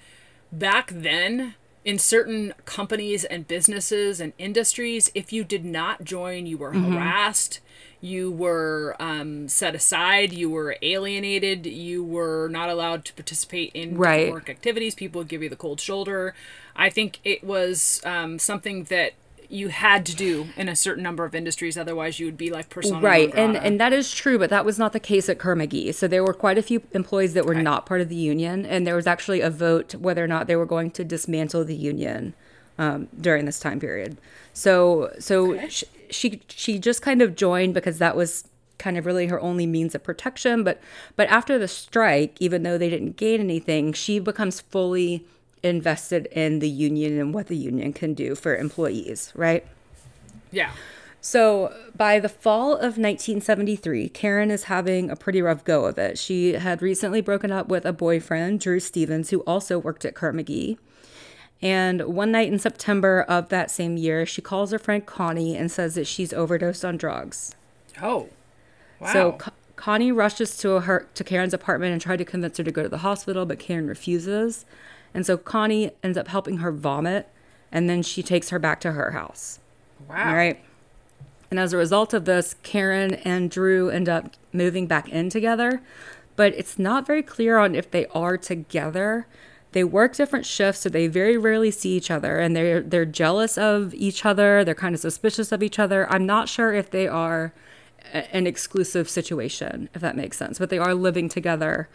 [0.52, 1.54] back then
[1.88, 6.92] in certain companies and businesses and industries, if you did not join, you were Mm-hmm.
[6.92, 7.60] harassed,
[8.02, 13.96] you were um, set aside, you were alienated, you were not allowed to participate in
[13.96, 14.28] Right.
[14.28, 14.94] work activities.
[14.94, 16.34] People would give you the cold shoulder.
[16.76, 19.12] I think it was um, something that
[19.50, 22.68] you had to do in a certain number of industries, otherwise you would be like
[22.68, 23.32] persona Right.
[23.34, 25.94] And and that is true, but that was not the case at Kerr McGee.
[25.94, 28.86] So there were quite a few employees that were not part of the union, and
[28.86, 32.34] there was actually a vote whether or not they were going to dismantle the union
[32.78, 34.18] um, during this time period.
[34.52, 35.68] So so Okay.
[35.68, 38.44] sh- she she just kind of joined because that was
[38.78, 40.62] kind of really her only means of protection.
[40.62, 40.80] But
[41.16, 45.24] but after the strike, even though they didn't gain anything, she becomes fully
[45.62, 49.32] invested in the union and what the union can do for employees.
[49.34, 49.66] Right.
[50.50, 50.72] yeah.
[51.20, 56.16] So by the fall of 1973, Karen is having a pretty rough go of it.
[56.16, 60.32] She had recently broken up with a boyfriend, Drew Stevens, who also worked at Kerr
[60.32, 60.78] McGee.
[61.60, 65.70] And one night in September of that same year, she calls her friend Connie and
[65.72, 67.56] says that she's overdosed on drugs.
[68.00, 68.28] Oh.
[69.00, 69.12] Wow.
[69.12, 72.70] So Co- Connie rushes to her to Karen's apartment and tried to convince her to
[72.70, 74.64] go to the hospital, but Karen refuses.
[75.14, 77.28] And so Connie ends up helping her vomit,
[77.72, 79.58] and then she takes her back to her house.
[80.08, 80.28] wow.
[80.30, 80.60] All right.
[81.50, 85.80] And as a result of this, Karen and Drew end up moving back in together,
[86.36, 89.26] but it's not very clear on if they are together.
[89.72, 93.56] They work different shifts, so they very rarely see each other, and they're they're jealous
[93.58, 94.62] of each other.
[94.64, 96.10] They're kind of suspicious of each other.
[96.10, 97.52] I'm not sure if they are
[98.12, 101.88] a- an exclusive situation, if that makes sense, but they are living together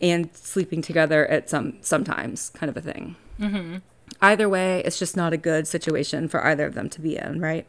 [0.00, 3.16] and sleeping together at some sometimes, kind of a thing.
[3.40, 3.76] Mm-hmm.
[4.20, 7.40] Either way, it's just not a good situation for either of them to be in,
[7.40, 7.66] right?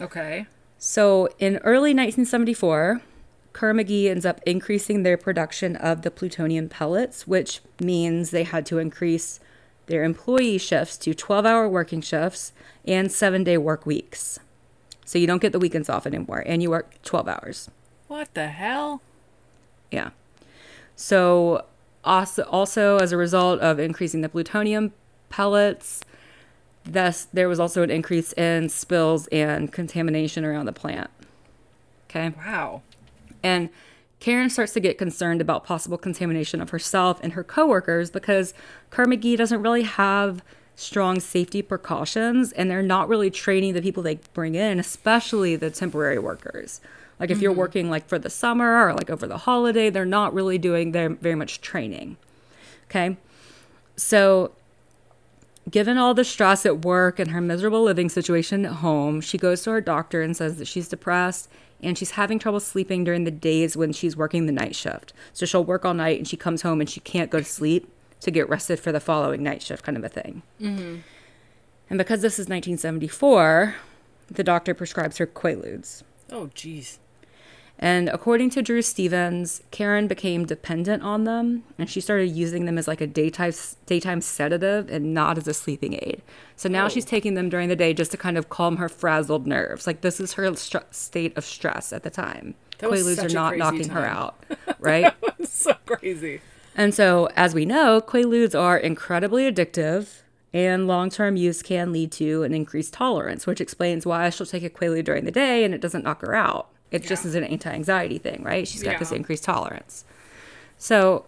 [0.00, 0.46] Okay.
[0.78, 3.02] So in early 1974,
[3.52, 8.64] Kerr McGee ends up increasing their production of the plutonium pellets, which means they had
[8.66, 9.40] to increase
[9.86, 12.52] their employee shifts to 12 hour working shifts
[12.86, 14.38] and seven day work weeks.
[15.04, 17.70] So you don't get the weekends off anymore and you work 12 hours.
[18.06, 19.02] What the hell?
[19.90, 20.10] Yeah.
[21.00, 21.64] So
[22.04, 24.92] also, also as a result of increasing the plutonium
[25.30, 26.02] pellets,
[26.84, 31.08] thus there was also an increase in spills and contamination around the plant.
[32.10, 32.34] Okay.
[32.36, 32.82] Wow.
[33.42, 33.70] And
[34.18, 38.52] Karen starts to get concerned about possible contamination of herself and her coworkers because
[38.90, 40.42] Kerr doesn't really have
[40.76, 45.70] strong safety precautions and they're not really training the people they bring in, especially the
[45.70, 46.82] temporary workers.
[47.20, 47.60] Like if you're mm-hmm.
[47.60, 51.10] working like for the summer or like over the holiday, they're not really doing their
[51.10, 52.16] very much training.
[52.86, 53.18] Okay.
[53.96, 54.52] So
[55.70, 59.62] given all the stress at work and her miserable living situation at home, she goes
[59.62, 61.48] to her doctor and says that she's depressed
[61.82, 65.12] and she's having trouble sleeping during the days when she's working the night shift.
[65.32, 67.90] So she'll work all night and she comes home and she can't go to sleep
[68.20, 70.42] to get rested for the following night shift, kind of a thing.
[70.60, 70.96] Mm-hmm.
[71.88, 73.74] And because this is 1974,
[74.30, 76.02] the doctor prescribes her Quaaludes.
[76.30, 76.98] Oh, jeez.
[77.82, 82.76] And according to Drew Stevens, Karen became dependent on them and she started using them
[82.76, 83.54] as like a daytime
[83.86, 86.20] daytime sedative and not as a sleeping aid.
[86.56, 86.88] So now Oh.
[86.90, 89.86] she's taking them during the day just to kind of calm her frazzled nerves.
[89.86, 92.54] Like this is her str- state of stress at the time.
[92.80, 94.36] That Quaaludes are not knocking her out,
[94.78, 95.14] right?
[95.44, 96.42] so crazy.
[96.76, 100.20] And so, as we know, Quaaludes are incredibly addictive,
[100.54, 104.62] and long term use can lead to an increased tolerance, which explains why she'll take
[104.64, 106.68] a Quaalude during the day and it doesn't knock her out.
[106.90, 107.28] It just Yeah.
[107.28, 108.66] is an anti anxiety thing, right?
[108.66, 110.04] She's got this increased tolerance.
[110.78, 111.26] So,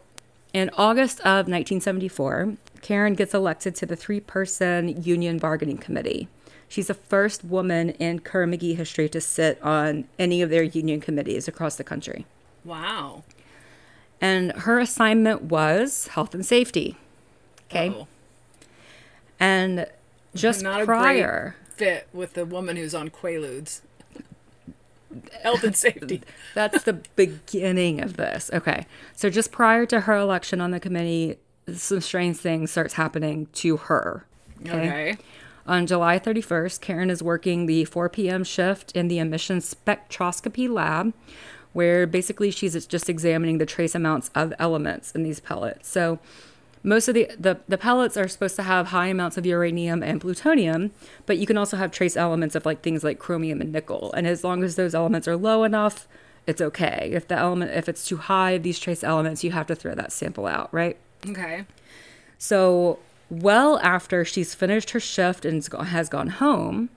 [0.53, 6.29] in August of 1974, Karen gets elected to the three person union bargaining committee.
[6.69, 11.01] She's the first woman in Kerr McGee history to sit on any of their union
[11.01, 12.27] committees across the country.
[12.65, 13.25] Wow.
[14.21, 16.97] And her assignment was health and safety.
[17.71, 17.89] Okay.
[17.91, 18.07] Uh-oh.
[19.39, 19.87] And
[20.35, 23.81] just Not a prior, great fit with the woman who's on Quaaludes.
[25.43, 26.23] Health and safety.
[26.55, 28.51] that's the beginning of this.
[28.53, 28.87] Okay.
[29.15, 31.39] So just prior to her election on the committee,
[31.73, 34.27] some strange things starts happening to her.
[34.63, 35.17] Okay.
[35.67, 38.43] On July 31st, Karen is working the 4 p.m.
[38.43, 41.13] shift in the emission spectroscopy lab,
[41.73, 45.89] where basically she's just examining the trace amounts of elements in these pellets.
[45.89, 46.19] So,
[46.83, 50.21] most of the, the, the pellets are supposed to have high amounts of uranium and
[50.21, 50.91] plutonium,
[51.27, 54.13] but you can also have trace elements of like things like chromium and nickel.
[54.15, 56.09] And as long as those elements are low enough,
[56.47, 57.11] it's okay.
[57.13, 59.95] If the element if it's too high of these trace elements, you have to throw
[59.95, 60.97] that sample out, right?
[61.29, 61.65] Okay.
[62.39, 62.99] So,
[63.31, 66.91] well after she's finished her shift and has gone home,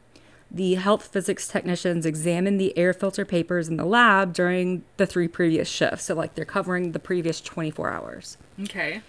[0.49, 5.27] the health physics technicians examine the air filter papers in the lab during the three
[5.27, 6.05] previous shifts.
[6.05, 8.37] So, like, they're covering the previous 24 hours.
[8.63, 9.01] Okay.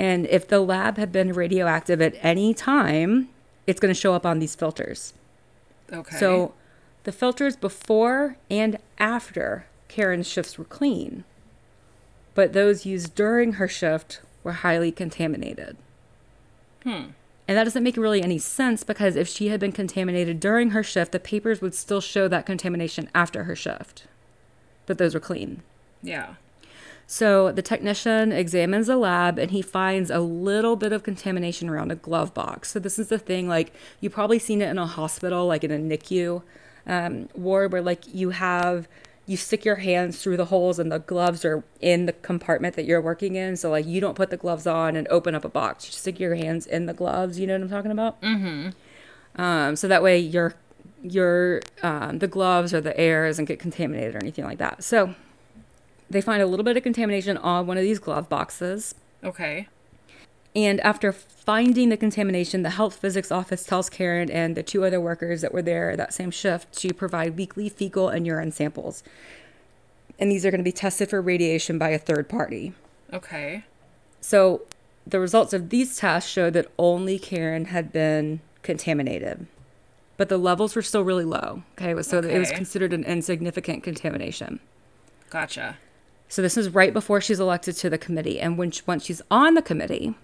[0.00, 3.28] And if the lab had been radioactive at any time,
[3.66, 5.12] it's going to show up on these filters.
[5.92, 6.16] Okay.
[6.16, 6.54] So,
[7.04, 11.24] the filters before and after Karen's shifts were clean,
[12.34, 15.76] but those used during her shift were highly contaminated.
[16.82, 17.10] Hmm.
[17.46, 20.82] And that doesn't make really any sense because if she had been contaminated during her
[20.82, 24.04] shift, the papers would still show that contamination after her shift.
[24.86, 25.62] But those were clean.
[26.02, 26.36] yeah.
[27.12, 31.90] So the technician examines the lab and he finds a little bit of contamination around
[31.90, 32.70] a glove box.
[32.70, 35.72] So this is the thing, like you've probably seen it in a hospital, like in
[35.72, 36.40] a NICU
[36.86, 38.86] um, ward, where like you have
[39.26, 42.84] you stick your hands through the holes and the gloves are in the compartment that
[42.84, 43.56] you're working in.
[43.56, 45.86] So like you don't put the gloves on and open up a box.
[45.86, 47.40] You stick your hands in the gloves.
[47.40, 48.22] You know what I'm talking about?
[48.22, 48.70] Mm-hmm.
[49.34, 50.54] Um, so that way your
[51.02, 54.84] your um, the gloves or the air doesn't get contaminated or anything like that.
[54.84, 55.16] So
[56.10, 58.94] they find a little bit of contamination on one of these glove boxes.
[59.24, 59.68] Okay.
[60.56, 65.00] And after finding the contamination, the health physics office tells Karen and the two other
[65.00, 69.04] workers that were there that same shift to provide weekly fecal and urine samples.
[70.18, 72.72] And these are going to be tested for radiation by a third party.
[73.12, 73.64] Okay.
[74.20, 74.62] So
[75.06, 79.46] the results of these tests showed that only Karen had been contaminated.
[80.16, 81.62] but the levels were still really low.
[81.80, 84.60] Okay, so it was considered an insignificant contamination.
[85.30, 85.78] Gotcha.
[86.30, 89.20] So this is right before she's elected to the committee, and when she, once she's
[89.32, 90.14] on the committee,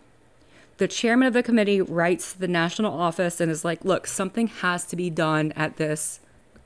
[0.79, 4.47] the chairman of the committee writes to the national office and is like, "Look, something
[4.47, 6.21] has to be done at this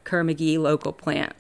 [0.04, 1.32] Kerr-McGee local plant."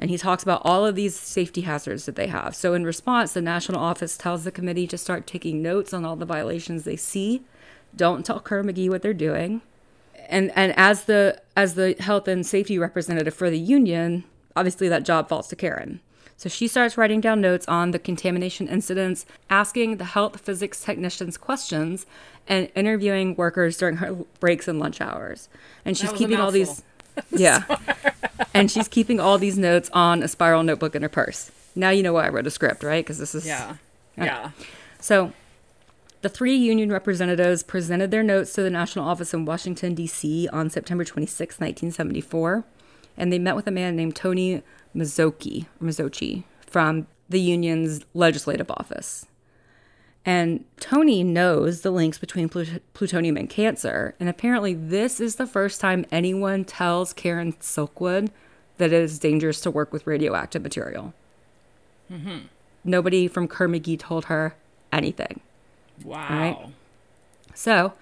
[0.00, 2.56] And he talks about all of these safety hazards that they have.
[2.56, 6.16] So in response, the national office tells the committee to start taking notes on all
[6.16, 7.42] the violations they see.
[7.94, 9.62] Don't tell Kerr-McGee what they're doing.
[10.28, 14.24] And and as the as the health and safety representative for the union,
[14.56, 16.00] obviously that job falls to Karen.
[16.36, 21.38] So she starts writing down notes on the contamination incidents, asking the health physics technicians
[21.38, 22.04] questions,
[22.46, 25.48] and interviewing workers during her breaks and lunch hours.
[25.84, 26.82] And she's keeping all these
[27.30, 27.64] yeah.
[28.54, 31.50] and she's keeping all these notes on a spiral notebook in her purse.
[31.74, 33.04] Now you know why I wrote a script, right?
[33.04, 33.76] Because this is Yeah.
[34.16, 34.24] Yeah.
[34.24, 34.50] Yeah.
[35.00, 35.32] so
[36.22, 40.48] the three union representatives presented their notes to the national office in Washington, D.C.
[40.52, 42.64] on September 26, 1974,
[43.16, 44.62] and they met with a man named Tony
[44.96, 49.26] Mazzocchi, Mazzocchi from the union's legislative office.
[50.24, 55.46] And Tony knows the links between plut- plutonium and cancer, and apparently this is the
[55.46, 58.30] first time anyone tells Karen Silkwood
[58.78, 61.14] that it is dangerous to work with radioactive material.
[62.10, 62.38] Mm-hmm.
[62.84, 64.56] Nobody from Kerr-McGee told her
[64.92, 65.40] anything.
[66.04, 66.28] Wow.
[66.28, 66.66] right.
[67.54, 67.94] So,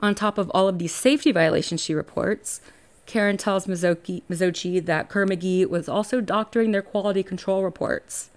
[0.00, 2.60] on top of all of these safety violations she reports,
[3.06, 8.30] Karen tells Mazzocchi, Mazzocchi that Kerr-McGee was also doctoring their quality control reports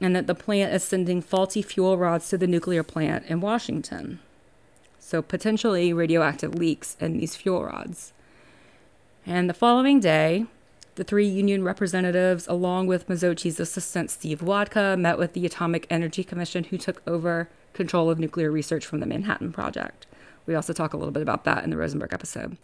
[0.00, 4.18] and that the plant is sending faulty fuel rods to the nuclear plant in Washington.
[4.98, 8.12] So, potentially radioactive leaks in these fuel rods.
[9.26, 10.46] And the following day,
[10.96, 16.24] the three union representatives, along with Mazzocchi's assistant Steve Wodka, met with the Atomic Energy
[16.24, 20.06] Commission, who took over control of nuclear research from the Manhattan Project.
[20.46, 22.56] We also talk a little bit about that in the Rosenberg episode.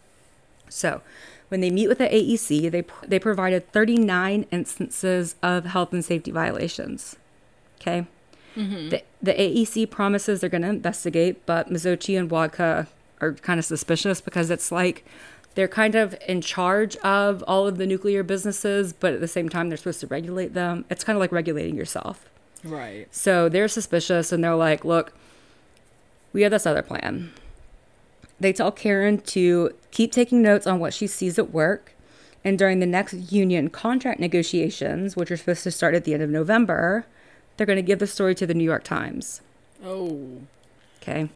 [0.71, 1.01] So,
[1.49, 6.31] when they meet with the AEC, they they provided 39 instances of health and safety
[6.31, 7.17] violations.
[7.79, 8.07] Okay.
[8.55, 8.89] Mm-hmm.
[8.89, 12.87] The, the AEC promises they're going to investigate, but Mazzocchi and Wodka
[13.21, 15.05] are kind of suspicious because it's like
[15.55, 19.49] they're kind of in charge of all of the nuclear businesses, but at the same
[19.49, 20.85] time, they're supposed to regulate them.
[20.89, 22.29] It's kind of like regulating yourself.
[22.63, 23.07] Right.
[23.11, 25.13] So they're suspicious and they're like, look,
[26.33, 27.31] we have this other plan.
[28.41, 31.93] They tell Karen to keep taking notes on what she sees at work.
[32.43, 36.23] And during the next union contract negotiations, which are supposed to start at the end
[36.23, 37.05] of November,
[37.55, 39.41] they're going to give the story to the New York Times.
[39.85, 40.39] Oh.
[41.01, 41.29] Okay.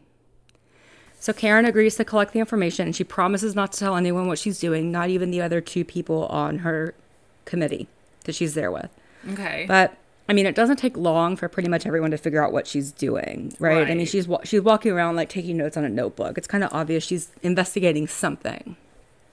[1.20, 4.40] So Karen agrees to collect the information and she promises not to tell anyone what
[4.40, 6.92] she's doing, not even the other two people on her
[7.44, 7.86] committee
[8.24, 8.90] that she's there with.
[9.30, 9.64] Okay.
[9.68, 9.96] But
[10.28, 12.90] I mean, it doesn't take long for pretty much everyone to figure out what she's
[12.90, 13.88] doing, right?
[13.88, 16.36] I mean, she's wa- she's walking around like taking notes on a notebook.
[16.36, 18.76] It's kind of obvious she's investigating something.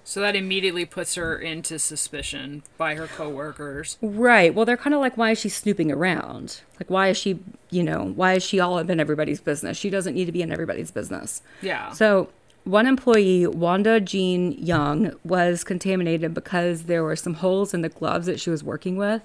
[0.06, 3.98] so that immediately puts her into suspicion by her coworkers.
[4.02, 4.54] Right.
[4.54, 6.60] Well, they're kind of like, why is she snooping around?
[6.80, 7.40] Like, why is she,
[7.72, 9.78] you know, why is she all up in everybody's business?
[9.78, 11.42] She doesn't need to be in everybody's business.
[11.62, 11.92] Yeah.
[11.94, 12.30] So,
[12.66, 18.26] one employee, Wanda Jean Young, was contaminated because there were some holes in the gloves
[18.28, 19.22] that she was working with,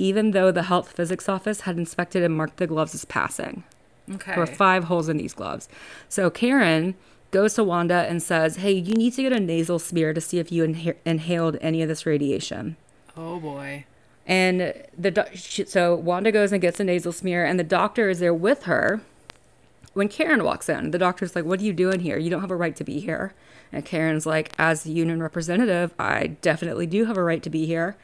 [0.00, 3.62] even though the health physics office had inspected and marked the gloves as passing.
[4.12, 4.32] okay.
[4.32, 5.68] There were five holes in these gloves.
[6.08, 6.94] So Karen
[7.30, 10.38] goes to Wanda and says, Hey, you need to get a nasal smear to see
[10.38, 12.76] if you inha- inhaled any of this radiation.
[13.16, 13.84] oh boy.
[14.26, 18.20] And the she, so Wanda goes and gets a nasal smear, and the doctor is
[18.20, 19.00] there with her.
[19.92, 22.16] When Karen walks in, the doctor's like, "What are you doing here?
[22.16, 23.32] You don't have a right to be here."
[23.72, 27.66] And Karen's like, "As the union representative, I definitely do have a right to be
[27.66, 27.96] here."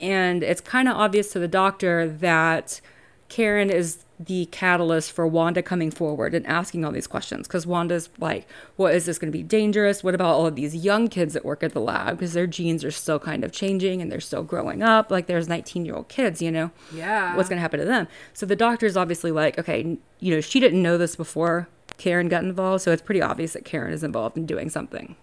[0.00, 2.80] And it's kind of obvious to the doctor that
[3.28, 8.08] Karen is the catalyst for Wanda coming forward and asking all these questions because Wanda's
[8.18, 10.02] like, what is this going to be dangerous?
[10.02, 12.18] What about all of these young kids that work at the lab?
[12.18, 15.10] Because their genes are still kind of changing and they're still growing up.
[15.10, 16.70] Like there's 19 year old kids, you know?
[16.94, 17.36] Yeah.
[17.36, 18.08] What's going to happen to them?
[18.32, 22.42] So the doctor's obviously like, okay, you know, she didn't know this before Karen got
[22.42, 22.82] involved.
[22.82, 25.16] So it's pretty obvious that Karen is involved in doing something.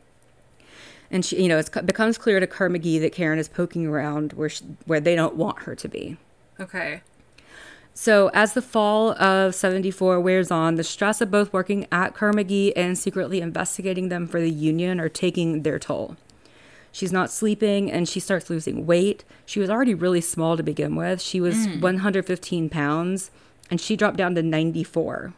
[1.14, 4.34] And she, you know, it becomes clear to Kerr McGee that Karen is poking around
[4.34, 6.18] where she, where they don't want her to be.
[6.60, 7.02] Okay.
[7.94, 12.74] So, as the fall of 74 wears on, the stress of both working at Kerr-McGee
[12.76, 16.18] and secretly investigating them for the union are taking their toll.
[16.92, 19.24] She's not sleeping and she starts losing weight.
[19.46, 21.22] She was already really small to begin with.
[21.22, 21.82] She was hmm.
[21.82, 23.30] 115 pounds
[23.70, 25.34] and she dropped down to 94.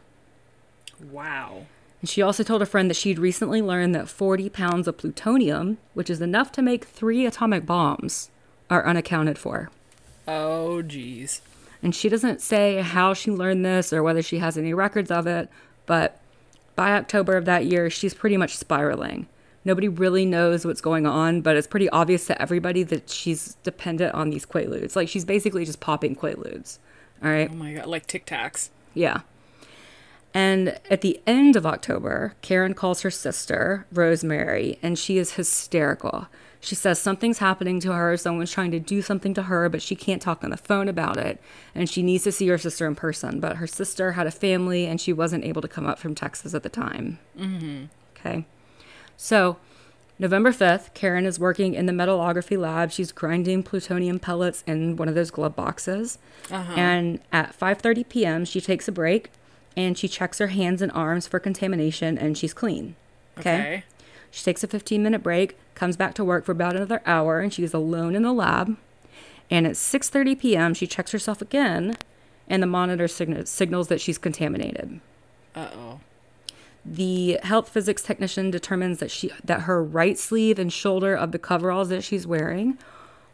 [1.10, 1.66] Wow.
[2.00, 5.78] And she also told a friend that she'd recently learned that 40 pounds of plutonium,
[5.94, 8.30] which is enough to make three atomic bombs,
[8.68, 9.70] are unaccounted for.
[10.28, 11.40] Oh geez.
[11.82, 15.26] And she doesn't say how she learned this or whether she has any records of
[15.26, 15.48] it,
[15.86, 16.20] but
[16.74, 19.26] by October of that year, she's pretty much spiraling.
[19.64, 24.14] Nobody really knows what's going on, but it's pretty obvious to everybody that she's dependent
[24.14, 24.94] on these Quaaludes.
[24.94, 26.78] Like she's basically just popping Quaaludes.
[27.22, 27.50] All right.
[27.50, 28.68] Oh my god, like Tic Tacs.
[28.94, 29.20] Yeah.
[30.36, 36.26] And at the end of October, Karen calls her sister, Rosemary, and she is hysterical.
[36.60, 39.96] She says something's happening to her, someone's trying to do something to her, but she
[39.96, 41.40] can't talk on the phone about it,
[41.74, 43.40] and she needs to see her sister in person.
[43.40, 46.52] But her sister had a family, and she wasn't able to come up from Texas
[46.52, 47.18] at the time.
[47.38, 47.84] Mm-hmm.
[48.14, 48.44] Okay.
[49.16, 49.56] So,
[50.18, 52.90] November 5th, Karen is working in the metallography lab.
[52.90, 56.18] She's grinding plutonium pellets in one of those glove boxes.
[56.76, 59.30] And at 5:30 p.m., she takes a break
[59.76, 62.96] and she checks her hands and arms for contamination and she's clean.
[63.38, 63.58] Okay?
[63.60, 63.84] Okay.
[64.30, 67.72] She takes a 15-minute break, comes back to work for about another hour and she's
[67.74, 68.76] alone in the lab.
[69.50, 71.96] And at 6:30 p.m., she checks herself again
[72.48, 75.00] and the monitor sign- signals that she's contaminated
[75.54, 76.00] Uh oh.
[76.84, 81.38] the health physics technician determines that she that her right sleeve and shoulder of the
[81.38, 82.78] coveralls that she's wearing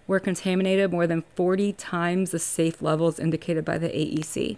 [0.06, 4.56] were contaminated more than 40 times the safe levels indicated by the AEC.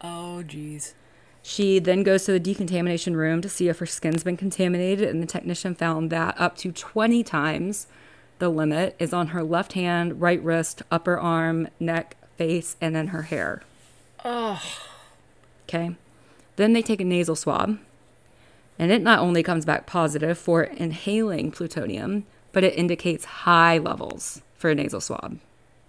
[0.00, 0.94] Oh geez.
[1.46, 5.22] She then goes to the decontamination room to see if her skin's been contaminated, and
[5.22, 7.86] the technician found that up to 20 times
[8.38, 13.08] the limit is on her left hand, right wrist, upper arm, neck, face, and then
[13.08, 13.60] her hair.
[14.24, 14.58] Oh.
[15.68, 15.96] Okay.
[16.56, 17.78] Then they take a nasal swab,
[18.78, 24.40] and it not only comes back positive for inhaling plutonium, but it indicates high levels
[24.56, 25.38] for a nasal swab.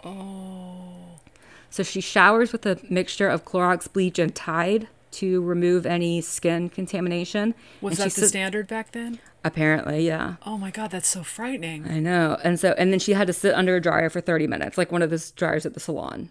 [0.04, 1.22] Oh.
[1.70, 6.70] So she showers with a mixture of Clorox bleach and Tide to remove any skin
[6.70, 7.54] contamination.
[7.82, 9.20] Was And that the sit- standard back then?
[9.44, 10.36] Apparently, yeah.
[10.46, 11.88] Oh my god, that's so frightening.
[11.90, 12.38] I know.
[12.44, 14.92] And so, and then she had to sit under a dryer for 30 minutes, like
[14.92, 16.30] one of those dryers at the salon,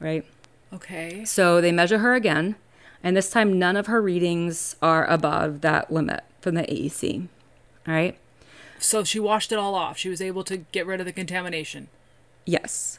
[0.00, 0.24] right?
[0.72, 1.24] Okay.
[1.24, 2.56] So they measure her again,
[3.02, 7.28] and this time none of her readings are above that limit from the AEC.
[7.86, 8.18] All right?
[8.80, 9.96] So she washed it all off.
[9.96, 11.88] She was able to get rid of the contamination.
[12.44, 12.98] Yes.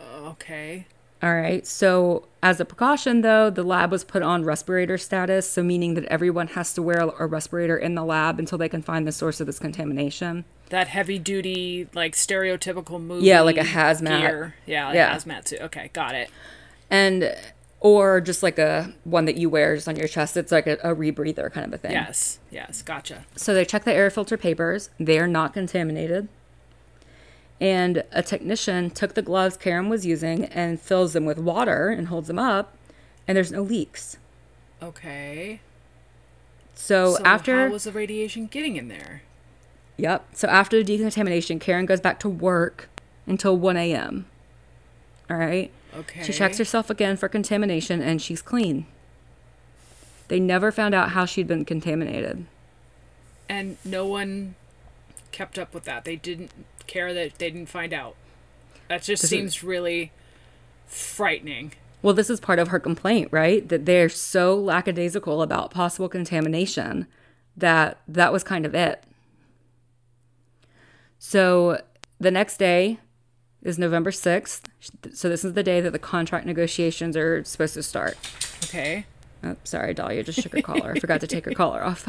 [0.00, 0.86] Okay.
[1.24, 1.66] All right.
[1.66, 6.04] So as a precaution, though, the lab was put on respirator status, so meaning that
[6.04, 9.40] everyone has to wear a respirator in the lab until they can find the source
[9.40, 10.44] of this contamination.
[10.68, 13.24] That heavy duty, like stereotypical movie.
[13.24, 14.20] Yeah, like a hazmat.
[14.20, 14.54] Gear.
[14.66, 15.16] Yeah, like Yeah.
[15.16, 15.62] hazmat suit.
[15.62, 16.28] Okay, got it.
[16.90, 17.34] And
[17.80, 20.36] or just like a one that you wear just on your chest.
[20.36, 21.92] It's like a, a rebreather kind of a thing.
[21.92, 23.24] Yes, yes, gotcha.
[23.34, 24.90] So they check the air filter papers.
[25.00, 26.28] They are not contaminated.
[27.60, 32.08] And a technician took the gloves Karen was using and fills them with water and
[32.08, 32.76] holds them up,
[33.26, 34.16] and there's no leaks.
[34.82, 35.60] Okay.
[36.74, 39.22] So, So after how was the radiation getting in there?
[39.96, 40.26] Yep.
[40.34, 42.88] So after the decontamination, Karen goes back to work
[43.26, 44.26] until 1 a.m.
[45.30, 45.70] All right.
[45.96, 46.24] Okay.
[46.24, 48.86] She checks herself again for contamination and she's clean.
[50.28, 52.46] They never found out how she'd been contaminated.
[53.48, 54.56] And no one
[55.30, 56.04] kept up with that.
[56.04, 56.50] They didn't
[56.86, 58.16] care that they didn't find out.
[58.88, 60.12] That just it- seems really
[60.86, 61.72] frightening.
[62.02, 63.66] Well, this is part of her complaint, right?
[63.68, 67.06] That they're so lackadaisical about possible contamination
[67.56, 69.02] that that was kind of it.
[71.18, 71.80] So
[72.20, 72.98] the next day
[73.62, 74.60] is November 6th.
[75.14, 78.18] So this is the day that the contract negotiations are supposed to start.
[78.64, 79.06] Okay.
[79.44, 80.92] Oh, sorry, Dahlia just shook her collar.
[80.96, 82.08] I forgot to take her collar off.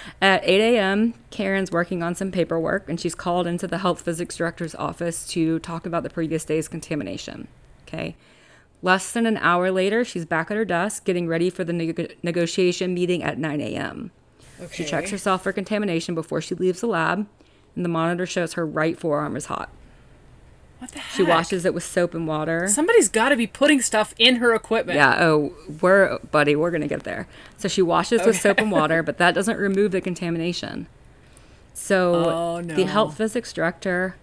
[0.22, 4.36] At 8 a.m., Karen's working on some paperwork and she's called into the health physics
[4.36, 7.46] director's office to talk about the previous day's contamination.
[7.86, 8.16] Okay.
[8.82, 12.16] Less than an hour later, she's back at her desk getting ready for the neg-
[12.22, 14.10] negotiation meeting at 9 a.m.
[14.60, 14.74] Okay.
[14.74, 17.28] She checks herself for contamination before she leaves the lab,
[17.76, 19.70] and the monitor shows her right forearm is hot.
[20.82, 21.16] What the heck?
[21.16, 22.66] She washes it with soap and water.
[22.66, 24.96] Somebody's got to be putting stuff in her equipment.
[24.96, 25.16] Yeah.
[25.24, 26.56] Oh, we're buddy.
[26.56, 27.28] We're gonna get there.
[27.56, 30.88] So she washes with soap and water, but that doesn't remove the contamination.
[31.72, 32.74] So Oh, no.
[32.74, 34.16] the health physics director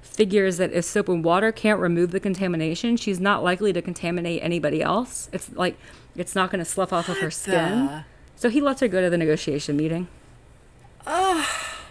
[0.00, 4.44] figures that if soap and water can't remove the contamination, she's not likely to contaminate
[4.44, 5.28] anybody else.
[5.32, 5.76] It's like
[6.14, 7.86] it's not going to slough off of her skin.
[7.86, 8.04] the-
[8.36, 10.06] So he lets her go to the negotiation meeting.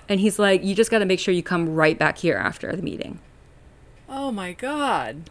[0.09, 2.73] And he's like, "You just got to make sure you come right back here after
[2.75, 3.19] the meeting."
[4.15, 5.29] Oh my god.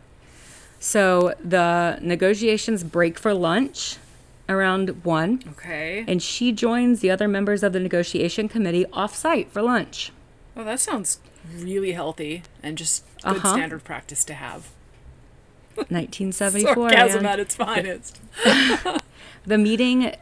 [0.81, 3.97] So the negotiations break for lunch
[4.49, 5.41] around one.
[5.53, 6.05] Okay.
[6.09, 10.11] and she joins the other members of the negotiation committee off-site for lunch.
[10.57, 11.21] Well, that sounds
[11.57, 13.53] really healthy and just good Uh-huh.
[13.55, 14.69] standard practice to have.
[15.77, 16.75] 1974.
[16.91, 18.21] Sarcasm at its finest.
[19.45, 20.15] The meeting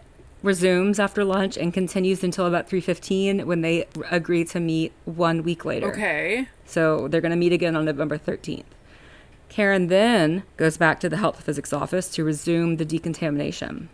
[0.43, 5.65] resumes after lunch and continues until about 3:15 when they agree to meet 1 week
[5.65, 5.91] later.
[5.91, 6.49] Okay.
[6.65, 8.65] So they're going to meet again on November 13th.
[9.49, 13.89] Karen then goes back to the health physics office to resume the decontamination.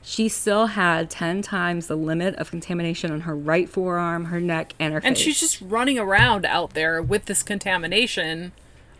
[0.00, 4.72] she still had 10 times the limit of contamination on her right forearm, her neck,
[4.78, 5.24] and her And face.
[5.24, 8.52] she's just running around out there with this contamination,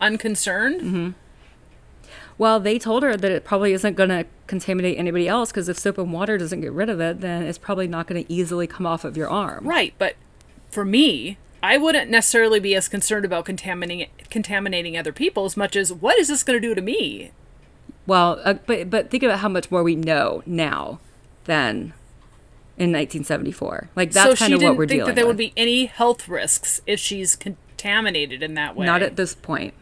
[0.02, 0.80] unconcerned.
[0.82, 1.10] Mm-hmm.
[2.38, 5.76] Well, they told her that it probably isn't going to contaminate anybody else because if
[5.76, 8.68] soap and water doesn't get rid of it, then it's probably not going to easily
[8.68, 9.66] come off of your arm.
[9.66, 10.14] Right, but
[10.70, 15.74] for me, I wouldn't necessarily be as concerned about contaminating contaminating other people as much
[15.74, 17.32] as what is this going to do to me?
[18.06, 21.00] Well, uh, but but think about how much more we know now
[21.44, 21.92] than
[22.76, 23.90] in 1974.
[23.96, 24.88] Like that's so kind of what we're dealing with.
[24.88, 25.36] So she think that there with.
[25.36, 28.86] would be any health risks if she's contaminated in that way.
[28.86, 29.74] Not at this point.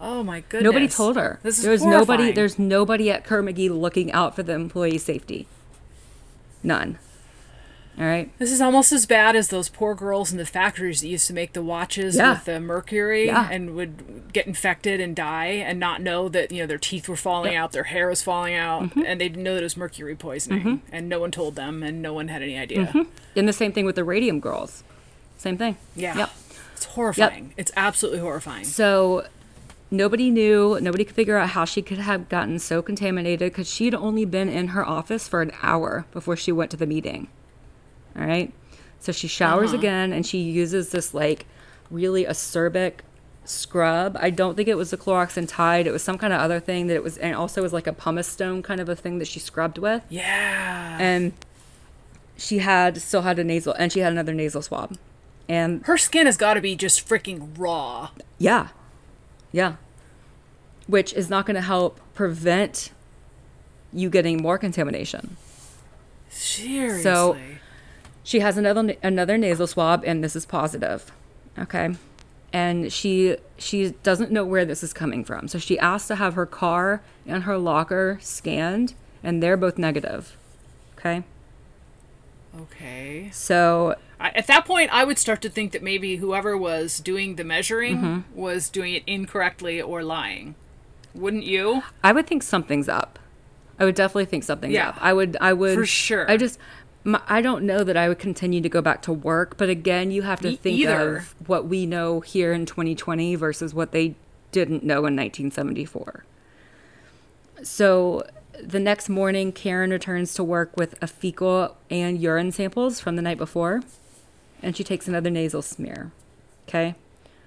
[0.00, 0.64] Oh my goodness!
[0.64, 1.40] Nobody told her.
[1.42, 2.32] This is there was nobody.
[2.32, 5.46] There's nobody at Kerr-McGee looking out for the employee safety.
[6.62, 6.98] None.
[7.98, 8.30] All right.
[8.38, 11.32] This is almost as bad as those poor girls in the factories that used to
[11.34, 12.34] make the watches Yeah.
[12.34, 13.48] with the mercury Yeah.
[13.50, 17.16] and would get infected and die and not know that you know their teeth were
[17.16, 19.02] falling out, their hair was falling out, Mm-hmm.
[19.04, 22.00] and they didn't know that it was mercury poisoning, and no one told them, and
[22.00, 22.86] no one had any idea.
[22.86, 23.02] Mm-hmm.
[23.34, 24.84] And the same thing with the radium girls.
[25.36, 25.76] Same thing.
[25.96, 26.30] Yeah, Yep.
[26.76, 27.52] it's horrifying.
[27.56, 28.64] It's absolutely horrifying.
[28.64, 29.26] So
[29.90, 33.94] nobody knew, nobody could figure out how she could have gotten so contaminated because she'd
[33.94, 37.28] only been in her office for an hour before she went to the meeting.
[38.18, 38.52] All right.
[39.00, 39.78] So she showers Uh-huh.
[39.78, 41.46] again and she uses this like
[41.90, 43.00] really acerbic
[43.44, 44.16] scrub.
[44.20, 45.86] I don't think it was the Clorox and Tide.
[45.86, 47.92] It was some kind of other thing that it was, and also was like a
[47.94, 50.02] pumice stone kind of a thing that she scrubbed with.
[50.10, 51.32] Yeah, And
[52.36, 54.96] she had still had a nasal, and she had another nasal swab.
[55.48, 58.10] And her skin has got to be just freaking raw.
[58.36, 58.68] Yeah.
[59.52, 59.76] Yeah.
[60.86, 62.92] Which is not going to help prevent
[63.92, 65.36] you getting more contamination.
[66.28, 67.58] Seriously.
[68.22, 71.10] She has another another nasal swab and this is positive.
[71.58, 71.94] Okay?
[72.52, 75.48] And she she doesn't know where this is coming from.
[75.48, 80.36] So she asked to have her car and her locker scanned and they're both negative.
[80.98, 81.24] Okay?
[82.60, 83.30] okay.
[83.32, 87.36] So I, at that point, I would start to think that maybe whoever was doing
[87.36, 88.38] the measuring Mm-hmm.
[88.40, 90.54] was doing it incorrectly or lying.
[91.14, 91.82] Wouldn't you?
[92.02, 93.18] I would think something's up.
[93.78, 94.88] I would definitely think something's Yeah.
[94.90, 94.98] up.
[95.00, 95.36] I would.
[95.40, 96.30] I would For sure.
[96.30, 96.58] I just.
[97.04, 100.10] My, I don't know that I would continue to go back to work, but again,
[100.10, 101.18] you have to Me think either.
[101.18, 104.16] of what we know here in 2020 versus what they
[104.50, 106.24] didn't know in 1974.
[107.62, 108.24] So
[108.62, 113.22] the next morning, Karen returns to work with a fecal and urine samples from the
[113.22, 113.82] night before,
[114.62, 116.12] and she takes another nasal smear.
[116.68, 116.94] Okay.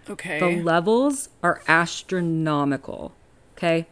[0.09, 0.39] Okay.
[0.39, 3.13] The levels are astronomical.
[3.57, 3.87] Okay.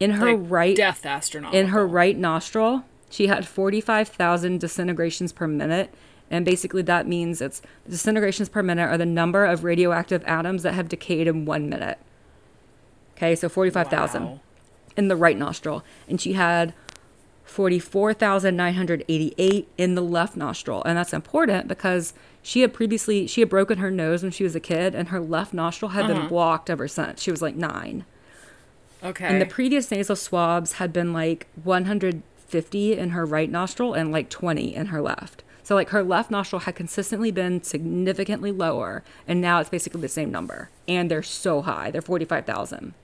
[0.00, 1.54] In her Like right death astronaut.
[1.54, 5.92] in her right nostril, she had 45,000 disintegrations per minute.
[6.30, 10.74] And basically, that means it's disintegrations per minute are the number of radioactive atoms that
[10.74, 11.98] have decayed in one minute.
[13.16, 14.40] Okay, so 45,000 Wow.
[14.96, 15.82] in the right nostril.
[16.06, 16.74] And she had
[17.48, 20.82] 44,988 in the left nostril.
[20.84, 24.54] And that's important because she had previously, she had broken her nose when she was
[24.54, 26.28] a kid, and her left nostril had been mm-hmm.
[26.28, 27.22] blocked ever since.
[27.22, 28.04] She was like nine.
[29.02, 29.24] Okay.
[29.24, 34.28] And the previous nasal swabs had been like 150 in her right nostril and like
[34.28, 35.44] 20 in her left.
[35.62, 40.08] So like her left nostril had consistently been significantly lower, and now it's basically the
[40.08, 40.70] same number.
[40.86, 42.94] And they're so high; they're 45,000.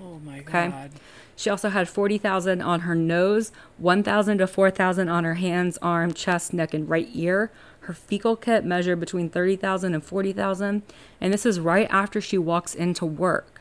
[0.00, 0.68] Oh my Okay.
[0.68, 0.90] god.
[1.38, 6.54] She also had 40,000 on her nose, 1,000 to 4,000 on her hands, arm, chest,
[6.54, 7.50] neck, and right ear.
[7.80, 10.82] Her fecal kit measured between 30,000 and 40,000.
[11.20, 13.60] And this is right after she walks into work.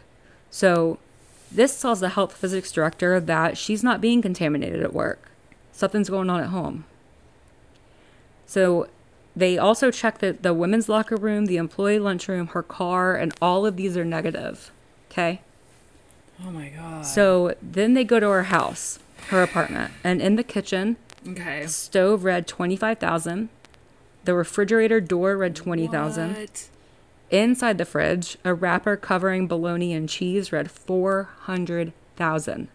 [0.49, 0.99] So
[1.51, 5.29] this tells the health physics director that she's not being contaminated at work.
[5.73, 6.85] Something's going on at home.
[8.45, 8.87] So
[9.35, 13.65] they also check that the women's locker room, the employee lunchroom, her car, and all
[13.65, 14.71] of these are negative.
[15.11, 15.41] Okay?
[16.43, 17.05] Oh my god.
[17.05, 21.63] So then they go to her house, her apartment, and in the kitchen, okay.
[21.63, 23.49] the stove read 25,000.
[24.25, 26.35] The refrigerator door read 20,000.
[26.35, 26.67] What?
[27.31, 32.67] Inside the fridge, a wrapper covering bologna and cheese read 400,000.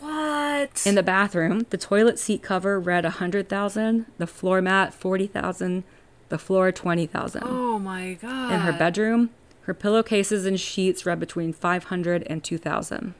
[0.00, 0.86] What?
[0.86, 5.84] In the bathroom, the toilet seat cover read 100,000, the floor mat 40,000,
[6.28, 7.42] the floor 20,000.
[7.44, 8.52] oh my god.
[8.52, 9.30] In her bedroom,
[9.66, 13.14] her pillowcases and sheets read between 500 and 2,000.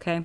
[0.00, 0.24] Okay.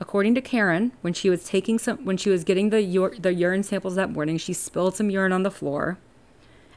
[0.00, 3.32] According to Karen, when she was taking some, when she was getting the ur- the
[3.32, 5.98] urine samples that morning, she spilled some urine on the floor,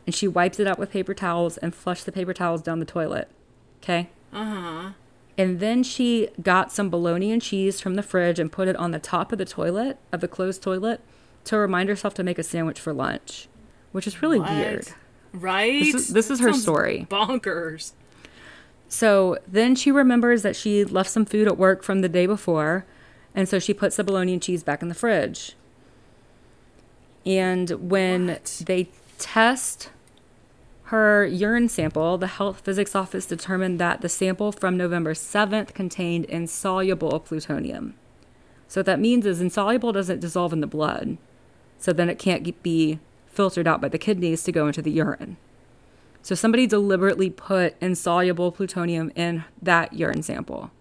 [0.06, 2.86] and she wiped it out with paper towels and flushed the paper towels down the
[2.86, 3.28] toilet.
[3.82, 4.10] Okay.
[4.32, 4.92] Uh huh.
[5.36, 8.92] And then she got some bologna and cheese from the fridge and put it on
[8.92, 11.02] the top of the toilet of the closed toilet
[11.46, 13.48] to remind herself to make a sandwich for lunch,
[13.94, 14.90] which is really weird.
[15.34, 15.84] Right?
[15.84, 17.08] This is- this is her story.
[17.10, 17.92] Bonkers.
[18.88, 22.86] So then she remembers that she left some food at work from the day before,
[23.36, 25.56] And so she puts the bologna and cheese back in the fridge.
[27.26, 28.64] And when What?
[28.66, 29.92] they test
[30.86, 36.26] her urine sample, the health physics office determined that the sample from November 7th contained
[36.26, 37.94] insoluble plutonium.
[38.68, 41.18] So what that means is insoluble doesn't dissolve in the blood.
[41.78, 43.00] So then it can't be
[43.40, 45.38] filtered out by the kidneys to go into the urine.
[46.22, 50.72] So somebody deliberately put insoluble plutonium in that urine sample,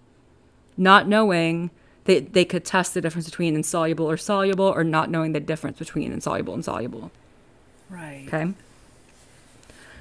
[0.76, 1.70] not knowing
[2.06, 5.78] that they could test the difference between insoluble or soluble, or not knowing the difference
[5.78, 7.12] between insoluble and soluble.
[7.88, 8.24] Right.
[8.26, 8.52] Okay.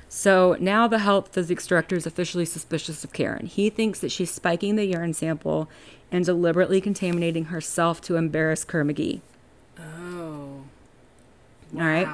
[0.10, 3.46] So now the health physics director is officially suspicious of Karen.
[3.46, 5.70] He thinks that she's spiking the urine sample
[6.12, 9.22] and deliberately contaminating herself to embarrass Kerr McGee.
[9.80, 10.64] Oh.
[11.76, 12.08] All right.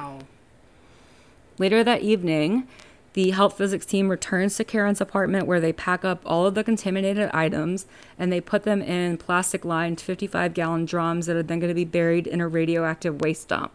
[1.58, 2.66] Later that evening,
[3.14, 6.64] the health physics team returns to Karen's apartment where they pack up all of the
[6.64, 7.86] contaminated items
[8.18, 11.74] and they put them in plastic lined 55 gallon drums that are then going to
[11.74, 13.70] be buried in a radioactive waste dump.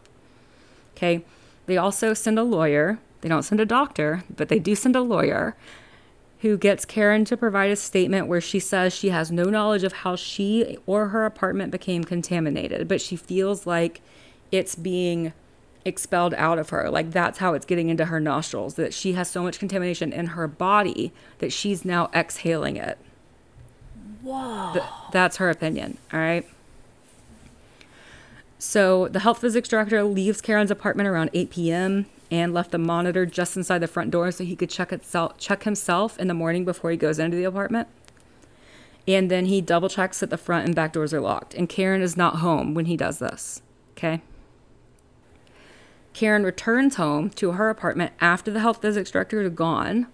[0.95, 1.23] Okay.
[1.67, 2.99] They also send a lawyer.
[3.21, 5.55] They don't send a doctor, but they do send a lawyer
[6.39, 9.93] who gets Karen to provide a statement where she says she has no knowledge of
[9.93, 14.01] how she or her apartment became contaminated, but she feels like
[14.51, 15.33] it's being
[15.89, 16.89] expelled out of her.
[16.89, 20.27] Like that's how it's getting into her nostrils, that she has so much contamination in
[20.27, 22.97] her body that she's now exhaling it.
[24.21, 24.71] Whoa.
[24.73, 25.97] Th- that's her opinion.
[26.13, 26.47] All right.
[28.57, 32.05] So the health physics director leaves Karen's apartment around 8 p.m.
[32.29, 35.63] and left the monitor just inside the front door so he could check itself, check
[35.63, 37.87] himself in the morning before he goes into the apartment.
[39.07, 41.53] And then he double checks that the front and back doors are locked.
[41.53, 43.61] And Karen is not home when he does this.
[43.91, 44.21] Okay.
[46.19, 50.05] Karen returns home to her apartment after the health physics director is gone.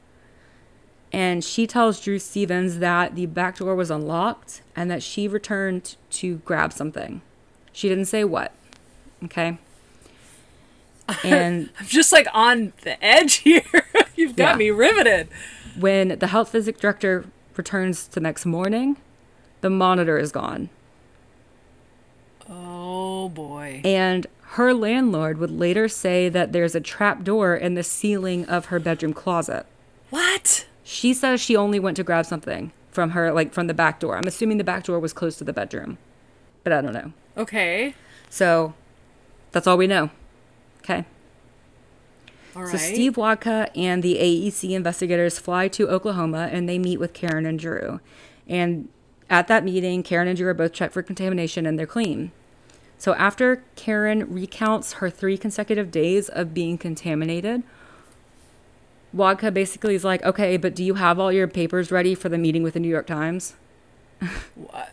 [1.11, 5.95] And she tells Drew Stevens that the back door was unlocked and that she returned
[6.11, 7.21] to grab something.
[7.71, 8.51] She didn't say what.
[9.23, 9.57] Okay.
[11.23, 13.63] And I'm just like on the edge here.
[14.15, 14.57] You've got Yeah.
[14.57, 15.27] me riveted.
[15.75, 17.25] when the health physics director
[17.57, 18.97] returns the next morning,
[19.61, 20.69] the monitor is gone.
[22.47, 23.81] Oh boy.
[23.83, 28.67] And her landlord would later say that there's a trap door in the ceiling of
[28.67, 29.65] her bedroom closet.
[30.09, 30.65] What?
[30.81, 34.15] She says she only went to grab something from her, like from the back door.
[34.15, 35.97] I'm assuming the back door was close to the bedroom,
[36.63, 37.11] but I don't know.
[37.35, 37.95] Okay.
[38.29, 38.73] So
[39.51, 40.09] that's all we know.
[40.79, 41.03] Okay.
[42.55, 42.71] All right.
[42.71, 47.45] So Steve Wodka and the AEC investigators fly to Oklahoma and they meet with Karen
[47.45, 47.99] and Drew.
[48.47, 48.87] And
[49.29, 52.31] at that meeting, Karen and Drew are both checked for contamination and they're clean.
[52.97, 57.63] So after Karen recounts her three consecutive days of being contaminated,
[59.15, 62.37] Wodka basically is like, okay, but do you have all your papers ready for the
[62.37, 63.55] meeting with the New York Times?
[64.21, 64.85] Uh,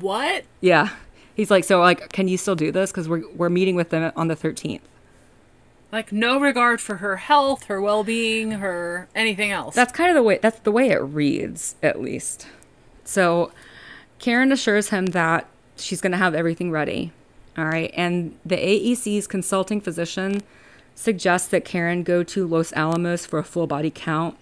[0.00, 0.44] what?
[0.60, 0.90] Yeah.
[1.34, 2.90] He's like, so like, can you still do this?
[2.90, 4.80] Because we're, we're meeting with them on the 13th.
[5.92, 9.74] Like no regard for her health, her well-being, her anything else.
[9.74, 12.46] That's kind of the way that's the way it reads, at least.
[13.04, 13.50] So
[14.20, 17.12] Karen assures him that she's going to have everything ready.
[17.56, 17.90] All right.
[17.94, 20.42] And the AEC's consulting physician
[20.94, 24.36] suggests that Karen go to Los Alamos for a full body count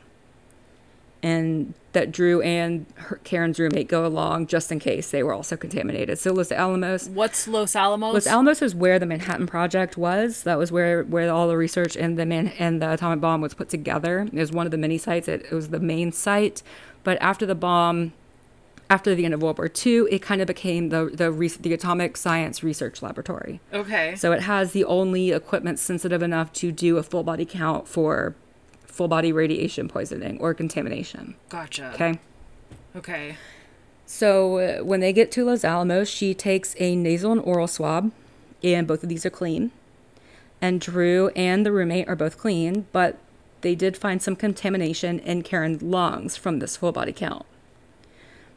[1.22, 5.56] and that Drew and her, Karen's roommate go along just in case they were also
[5.56, 6.18] contaminated.
[6.18, 8.14] So Los Alamos What's Los Alamos?
[8.14, 10.42] Los Alamos is where the Manhattan Project was.
[10.44, 13.54] That was where where all the research and the man and the atomic bomb was
[13.54, 14.28] put together.
[14.32, 15.28] It was one of the many sites.
[15.28, 16.62] It, it was the main site,
[17.04, 18.12] but after the bomb,
[18.90, 22.16] after the end of World War II, it kind of became the the the Atomic
[22.16, 23.60] Science Research Laboratory.
[23.72, 24.16] okay.
[24.16, 28.34] So it has the only equipment sensitive enough to do a full body count for
[28.86, 31.34] full body radiation poisoning or contamination.
[31.48, 31.92] gotcha.
[31.94, 32.18] Okay.
[32.96, 33.36] Okay.
[34.06, 38.10] So uh, when they get to Los Alamos, she takes a nasal and oral swab,
[38.64, 39.70] and both of these are clean.
[40.62, 43.18] And Drew and the roommate are both clean, but
[43.60, 47.44] they did find some contamination in Karen's lungs from this full body count.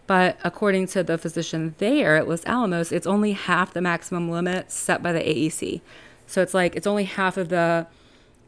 [0.08, 4.72] But according to the physician there at Los Alamos, it's only half the maximum limit
[4.72, 5.82] set by the AEC.
[6.28, 7.88] So it's like it's only half of the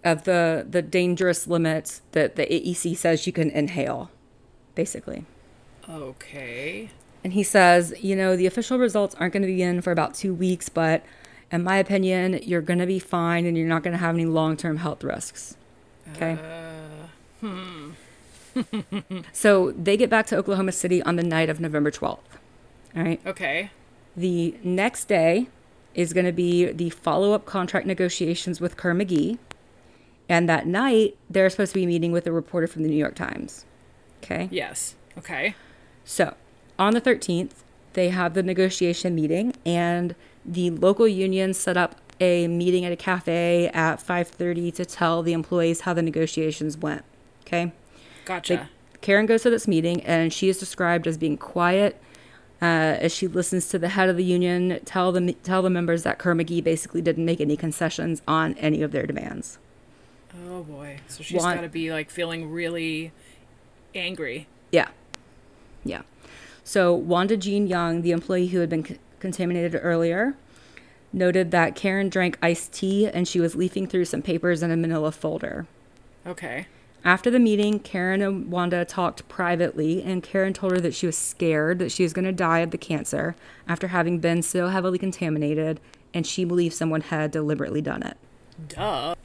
[0.04, 4.12] of the the dangerous limits that the AEC says you can inhale,
[4.76, 5.26] basically.
[5.89, 6.89] Okay.
[7.24, 10.14] And he says, you know, the official results aren't going to be in for about
[10.14, 11.06] two weeks, but
[11.51, 14.26] in my opinion, you're going to be fine and you're not going to have any
[14.26, 15.56] long term health risks.
[16.16, 16.34] Okay.
[16.34, 17.08] Uh,
[17.45, 17.91] hmm.
[19.32, 22.20] so they get back to Oklahoma City on the night of November 12th.
[22.95, 23.22] All right.
[23.26, 23.72] Okay.
[24.16, 25.47] The next day
[25.95, 29.38] is going to be the follow up contract negotiations with Kerr McGee.
[30.30, 33.16] And that night, they're supposed to be meeting with a reporter from the New York
[33.16, 33.66] Times.
[34.24, 34.47] Okay.
[34.51, 34.95] Yes.
[35.18, 35.56] Okay.
[36.06, 36.36] So,
[36.80, 37.51] on the 13th,
[37.93, 42.95] they have the negotiation meeting, and the local union set up a meeting at a
[42.95, 47.04] cafe at 5:30 to tell the employees how the negotiations went.
[47.45, 47.72] Okay.
[48.26, 48.55] Gotcha.
[48.55, 52.01] They- Karen goes to this meeting, and she is described as being quiet
[52.61, 56.03] uh, as she listens to the head of the union tell the tell the members
[56.03, 59.57] that Kerr McGee basically didn't make any concessions on any of their demands.
[60.47, 60.99] oh boy.
[61.09, 63.11] So she's got to be like feeling really
[63.93, 64.47] angry.
[64.71, 64.88] Yeah.
[65.84, 66.03] Yeah.
[66.63, 70.36] So Wanda Jean Young, the employee who had been c- contaminated earlier,
[71.11, 74.78] noted that Karen drank iced tea and she was leafing through some papers in a
[74.78, 75.67] manila folder.
[76.26, 76.67] Okay.
[77.06, 81.18] After the meeting, Karen and Wanda talked privately, and Karen told her that she was
[81.18, 83.36] scared that she was going to die of the cancer
[83.68, 85.82] after having been so heavily contaminated,
[86.14, 88.18] and she believed someone had deliberately done it.
[88.70, 89.16] Duh.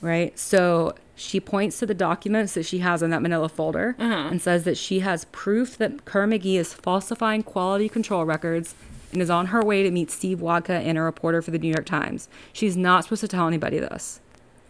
[0.00, 0.38] right?
[0.38, 4.28] So she points to the documents that she has in that manila folder uh-huh.
[4.30, 8.76] and says that she has proof that Kerr McGee is falsifying quality control records
[9.12, 11.70] and is on her way to meet Steve Wodka and a reporter for the New
[11.70, 12.28] York Times.
[12.52, 14.20] She's not supposed to tell anybody this.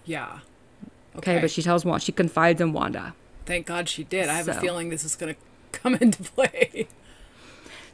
[0.07, 0.39] Yeah.
[1.19, 3.15] Okay, but she tells Wanda, she confides in Wanda.
[3.47, 4.29] Thank God she did.
[4.29, 5.35] I have a feeling this is going
[5.73, 6.89] to come into play.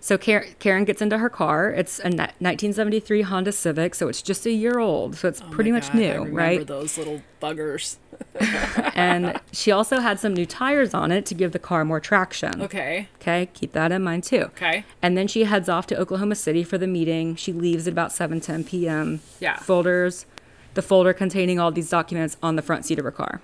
[0.04, 1.70] So Karen, gets into her car.
[1.70, 5.16] It's a 1973 Honda Civic, so it's just a year old.
[5.16, 6.66] So it's Oh pretty much God, I new, remember right?
[6.66, 7.96] those little buggers.
[8.94, 12.60] and she also had some new tires on it to give the car more traction.
[12.60, 13.08] Okay.
[13.16, 14.42] Okay, keep that in mind too.
[14.42, 14.84] Okay.
[15.00, 17.34] And then she heads off to Oklahoma City for the meeting.
[17.34, 19.20] She leaves at about 7:10 p.m.
[19.40, 19.56] Yeah.
[19.56, 20.26] Folders,
[20.74, 23.40] the folder containing all these documents on the front seat of her car.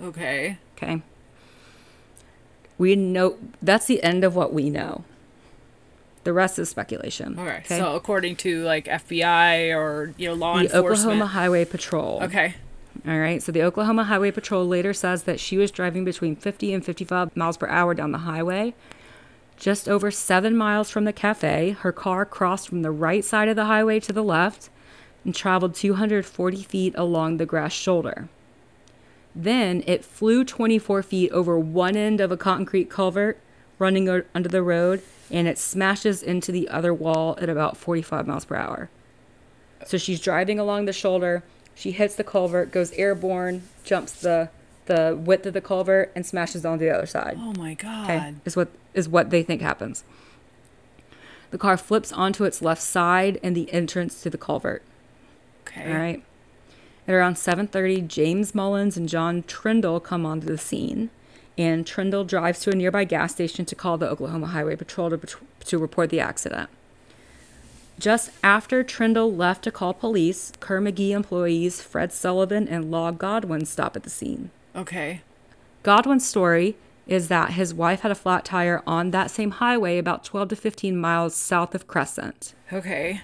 [0.00, 0.58] Okay.
[0.76, 1.02] Okay.
[2.78, 5.04] We know that's the end of what we know.
[6.24, 7.38] The rest is speculation.
[7.38, 7.62] Okay.
[7.78, 10.98] So according to like FBI or you know law the enforcement.
[10.98, 12.22] Oklahoma Highway Patrol.
[12.24, 12.54] Okay.
[13.06, 13.42] All right.
[13.42, 17.36] So the Oklahoma Highway Patrol later says that she was driving between 50 and 55
[17.36, 18.74] miles per hour down the highway.
[19.56, 23.56] Just over seven miles from the cafe, her car crossed from the right side of
[23.56, 24.68] the highway to the left
[25.26, 28.28] and traveled 240 feet along the grass shoulder.
[29.34, 33.38] Then it flew 24 feet over one end of a concrete culvert
[33.78, 38.26] running o- under the road and it smashes into the other wall at about 45
[38.28, 38.88] miles per hour.
[39.84, 41.42] So she's driving along the shoulder.
[41.74, 44.48] She hits the culvert, goes airborne, jumps the
[44.86, 47.36] the width of the culvert, and smashes onto the other side.
[47.40, 48.04] Oh my God.
[48.04, 50.04] Okay, is what is what they think happens.
[51.50, 54.82] The car flips onto its left side and the entrance to the culvert.
[55.66, 55.92] Okay.
[55.92, 56.22] All right.
[57.08, 61.10] At around 7:30, James Mullins and John Trindle come onto the scene,
[61.56, 65.20] and Trindle drives to a nearby gas station to call the Oklahoma Highway Patrol to,
[65.66, 66.68] to report the accident.
[67.98, 73.64] Just after Trindle left to call police, Kerr McGee employees Fred Sullivan and Law Godwin
[73.64, 74.50] stop at the scene.
[74.74, 75.22] Okay.
[75.82, 80.24] Godwin's story is that his wife had a flat tire on that same highway about
[80.24, 83.20] 12 to 15 miles south of Crescent Okay.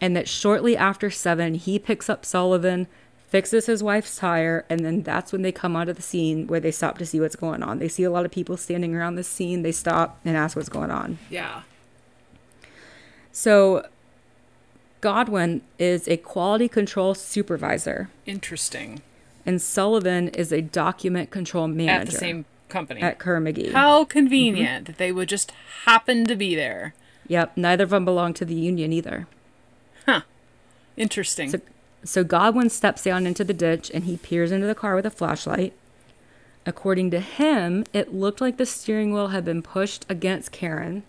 [0.00, 2.86] And that shortly after seven, he picks up Sullivan,
[3.28, 6.70] fixes his wife's tire, and then that's when they come onto the scene where they
[6.70, 7.78] stop to see what's going on.
[7.78, 9.62] They see a lot of people standing around the scene.
[9.62, 11.18] They stop and ask what's going on.
[11.30, 11.62] Yeah.
[13.32, 13.86] So,
[15.00, 19.02] Godwin is a quality control supervisor, Interesting.
[19.44, 23.02] and Sullivan is a document control manager At the same company.
[23.02, 23.72] at Kerr McGee.
[23.72, 25.52] How convenient that they would just
[25.84, 26.94] happen to be there.
[27.28, 29.26] Yep, neither of them belong to the union either.
[30.96, 31.50] Interesting.
[31.50, 31.60] So,
[32.04, 35.10] so Godwin steps down into the ditch and he peers into the car with a
[35.10, 35.74] flashlight.
[36.64, 41.04] According to him, it looked like the steering wheel had been pushed against Karen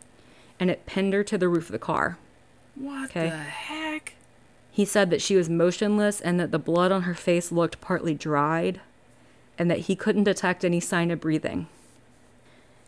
[0.59, 2.17] and it pinned her to the roof of the car.
[2.75, 3.29] what okay.
[3.29, 4.13] the heck?
[4.71, 8.13] He said that she was motionless and that the blood on her face looked partly
[8.13, 8.81] dried
[9.57, 11.67] and that he couldn't detect any sign of breathing.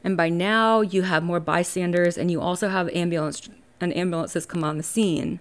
[0.03, 3.49] And by now, you have more bystanders and you also have ambulance
[3.82, 5.39] an ambulance has come on the scene.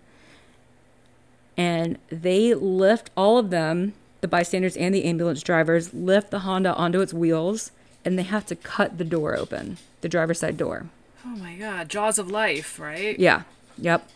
[1.59, 3.93] And they lift all of them,
[4.23, 7.73] the bystanders and the ambulance drivers, lift the Honda onto its wheels
[8.05, 10.87] and they have to cut the door open, the driver's side door.
[11.27, 11.89] Oh my god.
[11.89, 13.19] Jaws of life, right?
[13.19, 13.43] Yeah.
[13.77, 14.09] Yep.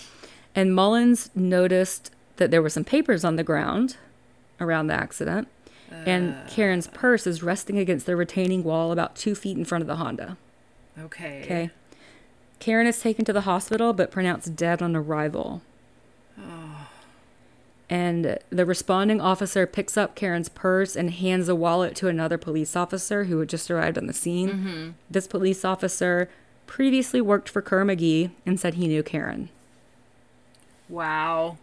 [0.54, 3.96] And Mullins noticed that there were some papers on the ground
[4.60, 5.48] around the accident,
[5.90, 6.48] and uh.
[6.48, 9.96] Karen's purse is resting against the retaining wall about two feet in front of the
[9.96, 10.36] Honda.
[10.98, 11.42] Okay.
[11.44, 11.70] Okay.
[12.60, 15.62] Karen is taken to the hospital but pronounced dead on arrival.
[16.38, 16.71] Oh.
[17.92, 22.74] And the responding officer picks up Karen's purse and hands a wallet to another police
[22.74, 24.48] officer who had just arrived on the scene.
[24.48, 24.90] Mm-hmm.
[25.10, 26.30] This police officer
[26.66, 29.50] previously worked for Kerr McGee and said he knew Karen.
[30.88, 31.58] Wow.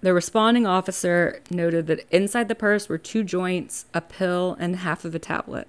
[0.00, 5.04] The responding officer noted that inside the purse were two joints, a pill, and half
[5.04, 5.68] of a tablet.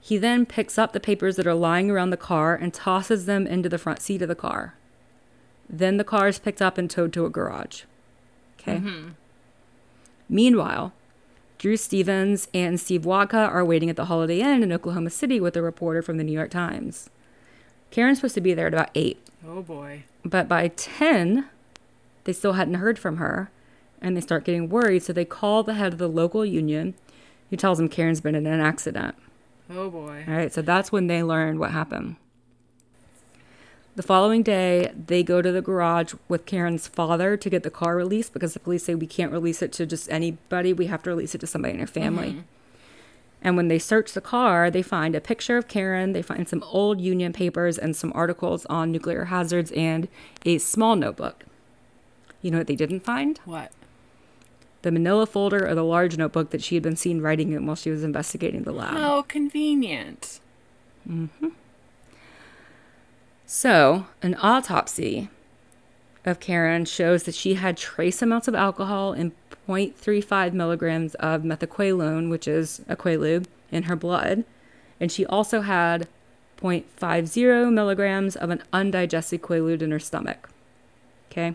[0.00, 3.46] He then picks up the papers that are lying around the car and tosses them
[3.46, 4.74] into the front seat of the car.
[5.68, 7.82] Then the car is picked up and towed to a garage.
[8.60, 8.76] Okay.
[8.76, 9.08] Mm-hmm.
[10.28, 10.92] Meanwhile,
[11.58, 15.56] Drew Stevens and Steve Wodka are waiting at the Holiday Inn in Oklahoma City with
[15.56, 17.08] a reporter from the New York Times.
[17.90, 20.02] Karen's supposed to be there at about 8, Oh boy.
[20.24, 21.48] but by 10,
[22.24, 23.50] they still hadn't heard from her
[24.02, 26.94] and they start getting worried, so they call the head of the local union
[27.48, 29.14] who tells them Karen's been in an accident.
[29.70, 30.24] Oh boy.
[30.28, 32.16] All right, so that's when they learned what happened.
[33.96, 37.96] The following day, they go to the garage with Karen's father to get the car
[37.96, 40.74] released because the police say we can't release it to just anybody.
[40.74, 42.32] We have to release it to somebody in her family.
[42.32, 42.40] Mm-hmm.
[43.40, 46.62] And when they search the car, they find a picture of Karen, they find some
[46.64, 50.08] old union papers and some articles on nuclear hazards and
[50.44, 51.44] a small notebook.
[52.42, 53.40] You know what they didn't find?
[53.46, 53.72] What?
[54.82, 57.76] The manila folder or the large notebook that she had been seen writing in while
[57.76, 58.92] she was investigating the lab.
[58.92, 60.40] How convenient.
[61.08, 61.48] Mm-hmm.
[63.48, 65.30] So, an autopsy
[66.24, 69.30] of Karen shows that she had trace amounts of alcohol and
[69.68, 74.44] 0.35 milligrams of methaqualone, which is a quaalude, in her blood.
[74.98, 76.08] And she also had
[76.60, 80.48] 0.50 milligrams of an undigested quaalude in her stomach.
[81.30, 81.54] Okay.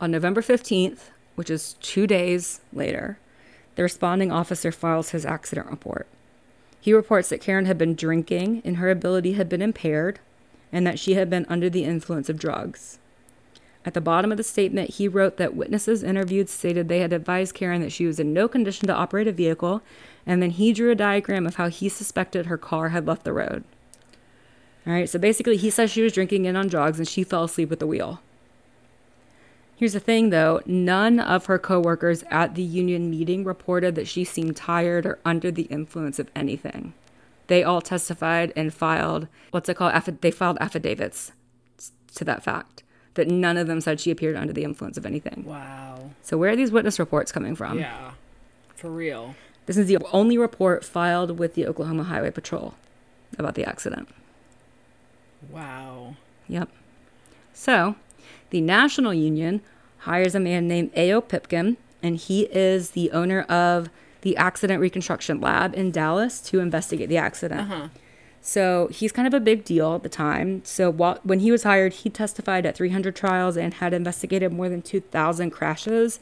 [0.00, 3.18] On November 15th, which is two days later,
[3.74, 6.06] the responding officer files his accident report.
[6.82, 10.18] He reports that Karen had been drinking and her ability had been impaired,
[10.72, 12.98] and that she had been under the influence of drugs.
[13.84, 17.54] At the bottom of the statement, he wrote that witnesses interviewed stated they had advised
[17.54, 19.80] Karen that she was in no condition to operate a vehicle,
[20.26, 23.32] and then he drew a diagram of how he suspected her car had left the
[23.32, 23.62] road.
[24.84, 27.44] All right, so basically, he says she was drinking and on drugs and she fell
[27.44, 28.20] asleep at the wheel.
[29.82, 34.22] Here's the thing though, none of her coworkers at the union meeting reported that she
[34.22, 36.94] seemed tired or under the influence of anything.
[37.48, 39.92] They all testified and filed what's it called?
[39.92, 41.32] Affi- they filed affidavits
[42.14, 45.42] to that fact that none of them said she appeared under the influence of anything.
[45.44, 46.10] Wow.
[46.22, 47.80] So where are these witness reports coming from?
[47.80, 48.12] Yeah.
[48.76, 49.34] For real.
[49.66, 52.74] This is the only report filed with the Oklahoma Highway Patrol
[53.36, 54.08] about the accident.
[55.50, 56.14] Wow.
[56.46, 56.68] Yep.
[57.52, 57.96] So,
[58.50, 59.60] the National Union
[60.02, 61.20] hires a man named A.O.
[61.20, 63.88] Pipkin, and he is the owner of
[64.22, 67.72] the Accident Reconstruction Lab in Dallas to investigate the accident.
[67.72, 67.88] Uh-huh.
[68.44, 70.64] So, he's kind of a big deal at the time.
[70.64, 74.68] So, while, when he was hired, he testified at 300 trials and had investigated more
[74.68, 76.18] than 2,000 crashes.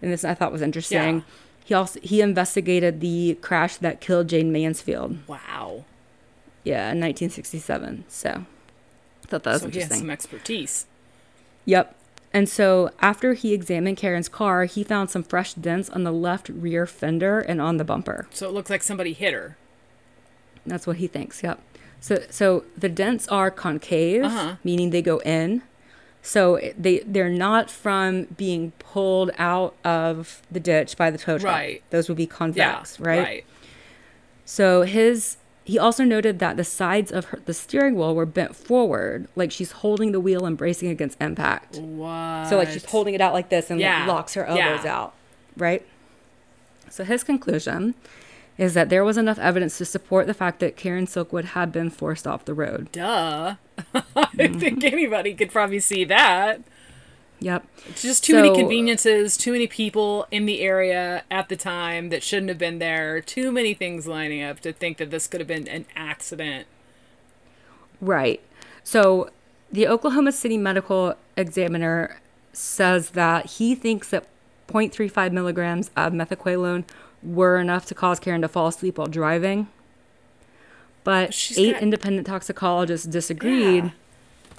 [0.00, 1.16] And this I thought was interesting.
[1.16, 1.22] Yeah.
[1.64, 5.18] He also he investigated the crash that killed Jayne Mansfield.
[5.26, 5.84] Wow.
[6.62, 8.04] Yeah, in 1967.
[8.06, 8.44] So,
[9.24, 9.98] I thought that was so he has interesting.
[9.98, 10.86] some expertise.
[11.64, 11.96] Yep.
[12.34, 16.48] And so after he examined Karen's car, he found some fresh dents on the left
[16.48, 18.26] rear fender and on the bumper.
[18.32, 19.56] So it looks like somebody hit her.
[20.66, 21.42] That's what he thinks.
[21.44, 21.60] Yep.
[22.00, 24.56] So so the dents are concave, Uh-huh.
[24.64, 25.62] meaning they go in.
[26.22, 31.54] So they they're not from being pulled out of the ditch by the tow truck.
[31.54, 31.82] Right.
[31.90, 32.28] Those would be Yeah.
[32.30, 33.22] convex, right?
[33.22, 33.44] Right.
[34.44, 38.54] So his he also noted that the sides of her, the steering wheel were bent
[38.54, 41.76] forward, like she's holding the wheel and bracing against impact.
[41.78, 42.48] What?
[42.48, 44.94] So like she's holding it out like this and like, locks her elbows Yeah.
[44.96, 45.14] out,
[45.56, 45.84] right?
[46.90, 47.94] So his conclusion
[48.56, 51.90] is that there was enough evidence to support the fact that Karen Silkwood had been
[51.90, 52.92] forced off the road.
[52.92, 53.56] Duh.
[53.94, 54.00] I
[54.36, 54.58] Mm-hmm.
[54.58, 56.60] think anybody could probably see that.
[57.40, 57.66] Yep.
[57.88, 62.22] It's just too many conveniences, too many people in the area at the time that
[62.22, 65.48] shouldn't have been there, too many things lining up to think that this could have
[65.48, 66.66] been an accident.
[68.00, 68.40] Right.
[68.82, 69.30] So
[69.70, 72.18] the Oklahoma City Medical Examiner
[72.52, 74.26] says that he thinks that
[74.68, 76.84] 0.35 milligrams of methaqualone
[77.22, 79.68] were enough to cause Karen to fall asleep while driving.
[81.02, 83.90] But She's eight got- independent toxicologists disagreed, Yeah.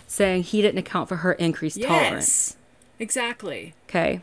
[0.07, 2.57] saying he didn't account for her increased tolerance.
[2.99, 3.73] Exactly.
[3.89, 4.21] Okay.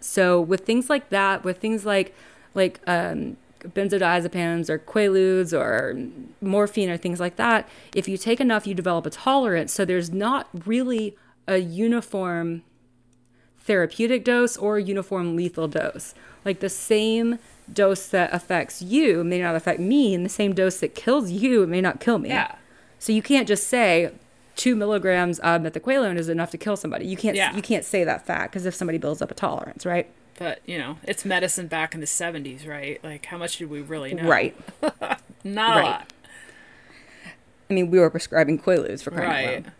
[0.00, 2.14] So with things like that, with things like
[2.54, 5.98] like um, benzodiazepines or quaaludes or
[6.40, 9.72] morphine or things like that, if you take enough, you develop a tolerance.
[9.72, 11.16] So there's not really
[11.48, 12.62] a uniform
[13.60, 16.14] therapeutic dose or uniform lethal dose.
[16.44, 17.38] Like the same
[17.72, 21.66] dose that affects you may not affect me, and the same dose that kills you
[21.66, 22.28] may not kill me.
[22.28, 22.56] Yeah.
[22.98, 24.12] So you can't just say
[24.56, 27.06] two milligrams of methaqualone is enough to kill somebody.
[27.06, 27.36] You can't.
[27.36, 27.54] Yeah.
[27.54, 30.08] You can't say that fact because if somebody builds up a tolerance, right?
[30.38, 32.98] But, you know, it's medicine back in the 70s, right?
[33.04, 34.28] Like, how much did we really know?
[34.28, 34.56] Right.
[35.44, 35.80] Not Right.
[35.80, 36.12] a lot.
[37.70, 39.72] I mean, we were prescribing quaaludes for crying out loud.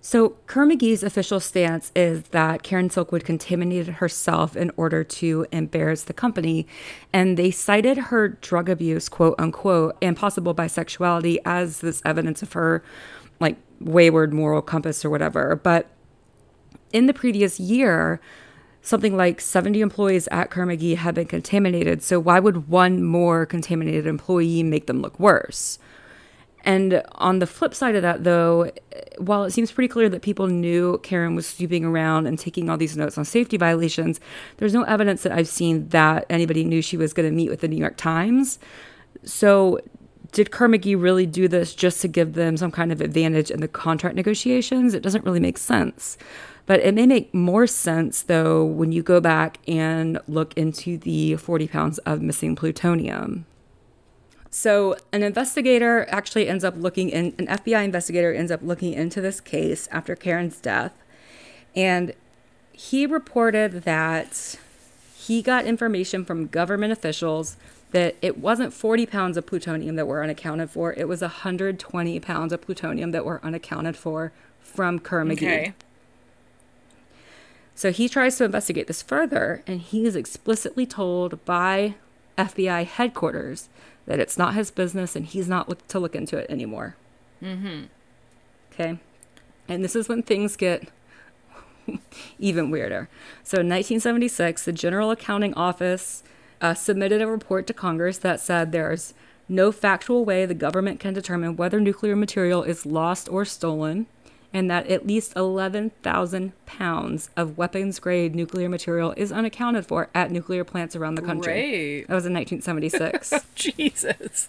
[0.00, 6.12] So, Kerr-McGee's official stance is that Karen Silkwood contaminated herself in order to embarrass the
[6.12, 6.66] company.
[7.12, 12.52] And they cited her drug abuse, quote unquote, and possible bisexuality as this evidence of
[12.54, 12.82] her,
[13.80, 15.56] wayward moral compass or whatever.
[15.56, 15.90] But
[16.92, 18.20] in the previous year,
[18.82, 22.02] something like 70 employees at Kerr-McGee had been contaminated.
[22.02, 25.78] So, why would one more contaminated employee make them look worse?
[26.64, 28.70] And on the flip side of that, though,
[29.18, 32.76] while it seems pretty clear that people knew Karen was snooping around and taking all
[32.76, 34.20] these notes on safety violations,
[34.56, 37.60] there's no evidence that I've seen that anybody knew she was going to meet with
[37.60, 38.58] the New York Times.
[39.24, 39.78] So,
[40.32, 43.68] did Kerr-McGee really do this just to give them some kind of advantage in the
[43.68, 44.94] contract negotiations?
[44.94, 46.18] It doesn't really make sense.
[46.66, 51.36] But it may make more sense, though, when you go back and look into the
[51.36, 53.46] 40 pounds of missing plutonium.
[54.50, 59.20] So, an investigator actually ends up looking in, an FBI investigator ends up looking into
[59.20, 60.92] this case after Karen's death.
[61.74, 62.12] And
[62.72, 64.58] he reported that
[65.16, 67.56] he got information from government officials
[67.90, 72.52] that it wasn't 40 pounds of plutonium that were unaccounted for, it was 120 pounds
[72.52, 75.36] of plutonium that were unaccounted for from Kerr-McGee.
[75.36, 75.74] Okay.
[77.74, 81.94] So he tries to investigate this further, and he is explicitly told by
[82.36, 83.68] FBI headquarters
[84.06, 86.96] that it's not his business and he's not look- to look into it anymore.
[87.42, 87.84] Mm-hmm.
[88.72, 88.98] Okay.
[89.68, 90.88] And this is when things get
[92.38, 93.08] even weirder.
[93.44, 96.22] So in 1976, the General Accounting Office
[96.60, 99.14] uh, submitted a report to Congress that said there's
[99.48, 104.06] no factual way the government can determine whether nuclear material is lost or stolen
[104.52, 110.30] and that at least 11,000 pounds of weapons grade nuclear material is unaccounted for at
[110.30, 112.04] nuclear plants around the country.
[112.08, 113.30] That was in 1976.
[113.54, 114.48] Jesus.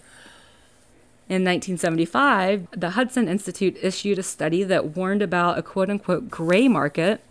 [1.27, 6.67] In 1975, the Hudson Institute issued a study that warned about a quote unquote gray
[6.67, 7.21] market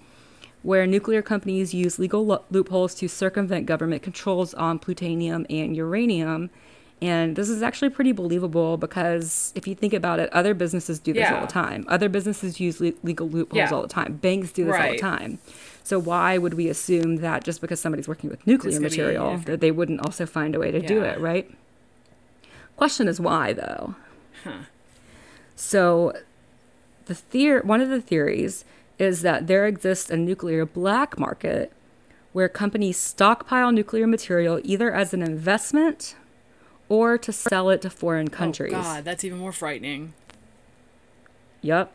[0.63, 6.51] where nuclear companies use legal lo- loopholes to circumvent government controls on plutonium and uranium
[7.01, 11.13] and this is actually pretty believable because if you think about it, other businesses do
[11.13, 11.37] this yeah.
[11.37, 11.85] all the time.
[11.87, 13.71] Other businesses use le- legal loopholes yeah.
[13.71, 14.17] all the time.
[14.17, 14.87] Banks do this right.
[14.87, 15.39] all the time.
[15.85, 19.71] So why would we assume that just because somebody's working with nuclear material that they
[19.71, 20.89] wouldn't also find a way to yeah.
[20.89, 21.49] do it, right?
[22.77, 23.95] Question is why though.
[24.43, 24.65] Huh.
[25.55, 26.13] So
[27.07, 28.65] the theory one of the theories
[28.99, 31.72] is that there exists a nuclear black market
[32.32, 36.14] where companies stockpile nuclear material either as an investment
[36.88, 38.72] or to sell it to foreign oh, countries.
[38.74, 40.14] Oh, God, that's even more frightening.
[41.62, 41.92] Yep.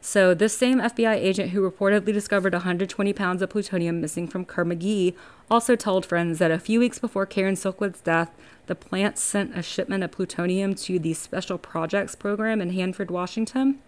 [0.00, 5.14] So, this same FBI agent who reportedly discovered 120 pounds of plutonium missing from Kerr-McGee
[5.50, 8.30] also told friends that a few weeks before Karen Silkwood's death,
[8.66, 13.78] the plant sent a shipment of plutonium to the Special Projects Program in Hanford, Washington.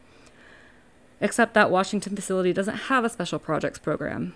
[1.21, 4.35] Except that Washington facility doesn't have a Special Projects Program.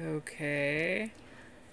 [0.00, 1.12] Okay.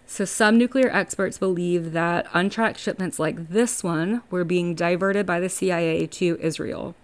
[0.05, 5.39] So, some nuclear experts believe that untracked shipments like this one were being diverted by
[5.39, 6.95] the CIA to Israel.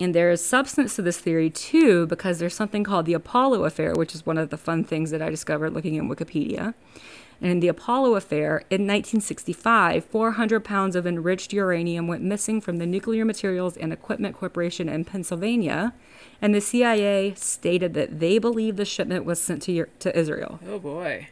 [0.00, 3.94] And there is substance to this theory too, because there's something called the Apollo Affair,
[3.94, 6.74] which is one of the fun things that I discovered looking in Wikipedia.
[7.40, 12.78] And in the Apollo Affair, in 1965, 400 pounds of enriched uranium went missing from
[12.78, 15.92] the Nuclear Materials and Equipment Corporation in Pennsylvania
[16.40, 20.60] and the CIA stated that they believe the shipment was sent to, to Israel.
[20.66, 21.28] Oh boy.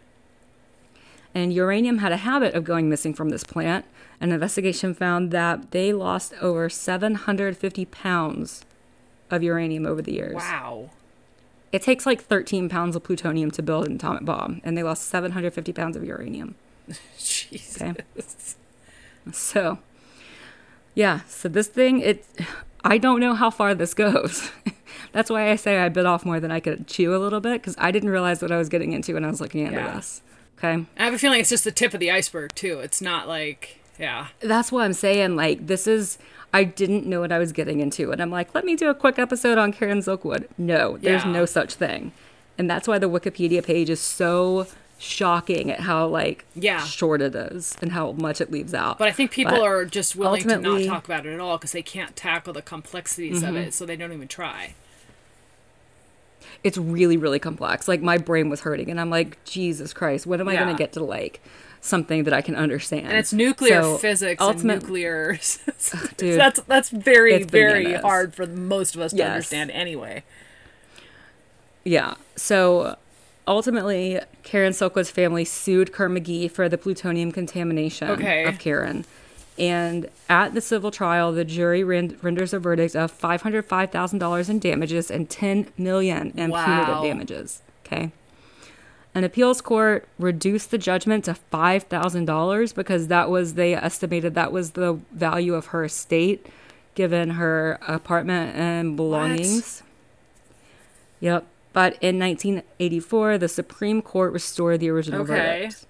[1.35, 3.85] And uranium had a habit of going missing from this plant.
[4.21, 8.65] An investigation found that they lost over 750 pounds
[9.31, 10.37] of uranium over the years.
[10.37, 10.91] Wow.
[11.73, 15.05] It takes like 13 pounds of plutonium to build an atomic bomb, and they lost
[15.09, 16.55] 750 pounds of uranium.
[17.19, 17.83] Jesus.
[17.83, 17.95] Okay?
[19.33, 19.79] So,
[20.95, 22.25] yeah, so this thing, it,
[22.85, 24.51] I don't know how far this goes.
[25.13, 27.61] That's why I say I bit off more than I could chew a little bit
[27.61, 29.97] because I didn't realize what I was getting into when I was looking into yeah.
[29.97, 30.23] this.
[30.59, 30.85] Okay.
[30.99, 32.79] I have a feeling it's just the tip of the iceberg too.
[32.81, 34.29] It's not like yeah.
[34.41, 35.37] That's what I'm saying.
[35.37, 36.19] Like this is
[36.53, 38.95] I didn't know what I was getting into, and I'm like, let me do a
[38.95, 40.49] quick episode on Karen Silkwood.
[40.57, 41.33] No, there's yeah.
[41.33, 42.13] no such thing,
[42.57, 44.67] and that's why the Wikipedia page is so
[44.99, 48.99] shocking at how like yeah short it is and how much it leaves out.
[48.99, 51.59] But I think people but are just willing to not talk about it at all
[51.59, 53.49] because they can't tackle the complexities mm-hmm.
[53.49, 54.75] of it, so they don't even try
[56.65, 60.41] it's really really complex like my brain was hurting and i'm like jesus christ when
[60.41, 60.65] am i yeah.
[60.65, 61.41] going to get to like
[61.81, 65.39] something that i can understand and it's nuclear so, physics ultimate, and nuclear
[66.17, 69.31] dude, that's that's very very hard for most of us to yes.
[69.31, 70.23] understand anyway
[71.85, 72.97] yeah so
[73.47, 78.45] ultimately karen silkwood's family sued kerr-mcgee for the plutonium contamination okay.
[78.45, 79.05] of karen
[79.59, 85.11] And at the civil trial, the jury rend- renders a verdict of $505,000 in damages
[85.11, 86.67] and 10 million in Wow.
[86.67, 87.63] punitive damages.
[87.87, 88.11] Okay.
[89.17, 94.73] An appeals court reduced the judgment to $5,000 because that was, they estimated that was
[94.73, 96.45] the value of her estate
[96.95, 99.83] given her apartment and belongings.
[101.21, 101.47] Yep.
[101.73, 105.33] But in 1984, the Supreme Court restored the original Okay.
[105.63, 105.87] verdict.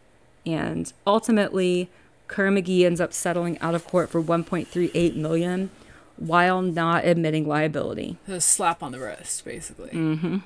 [0.46, 1.88] And ultimately,
[2.28, 5.70] Kerr McGee ends up settling out of court for 1.38 million
[6.16, 8.18] while not admitting liability.
[8.28, 9.90] A slap on the wrist, basically.
[9.90, 10.42] Mm.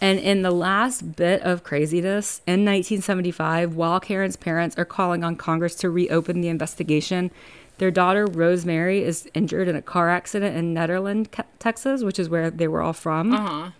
[0.00, 5.36] And in the last bit of craziness, in 1975, while Karen's parents are calling on
[5.36, 7.30] Congress to reopen the investigation,
[7.78, 11.28] their daughter Rosemary is injured in a car accident in Nederland,
[11.58, 13.32] Texas, which is where they were all from.
[13.32, 13.70] Uh huh.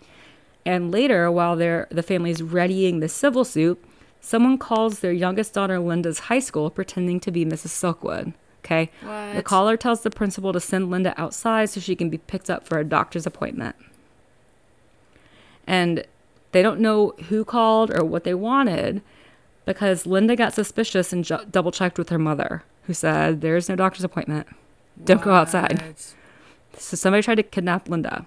[0.65, 3.81] And later, while they're, the family's readying the civil suit,
[4.19, 7.67] someone calls their youngest daughter Linda's high school pretending to be Mrs.
[7.67, 8.33] Silkwood.
[8.65, 8.91] Okay.
[9.01, 9.35] What?
[9.35, 12.67] The caller tells the principal to send Linda outside so she can be picked up
[12.67, 13.77] for a doctor's appointment.
[15.67, 16.05] And
[16.53, 19.01] they don't know who called or what they wanted
[19.65, 23.75] because Linda got suspicious and ju- double checked with her mother, who said, There's no
[23.75, 24.47] doctor's appointment.
[25.03, 25.95] Don't go outside.
[26.77, 28.25] So somebody tried to kidnap Linda.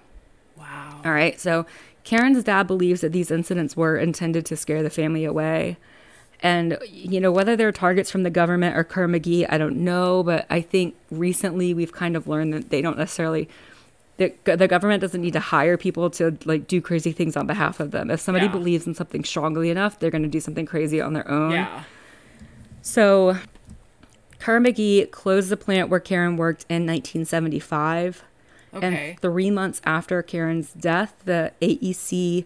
[0.57, 1.01] Wow.
[1.03, 1.39] All right.
[1.39, 1.65] So
[2.03, 5.77] Karen's dad believes that these incidents were intended to scare the family away.
[6.43, 10.23] And, you know, whether they're targets from the government or Kerr McGee, I don't know.
[10.23, 13.47] But I think recently we've kind of learned that they don't necessarily,
[14.43, 17.79] the, the government doesn't need to hire people to like do crazy things on behalf
[17.79, 18.11] of them.
[18.11, 18.51] If somebody Yeah.
[18.51, 21.51] believes in something strongly enough, they're going to do something crazy on their own.
[21.51, 21.83] Yeah.
[22.81, 23.37] So
[24.39, 28.23] Kerr McGee closed the plant where Karen worked in 1975.
[28.73, 29.09] Okay.
[29.11, 32.45] And three months after Karen's death, the AEC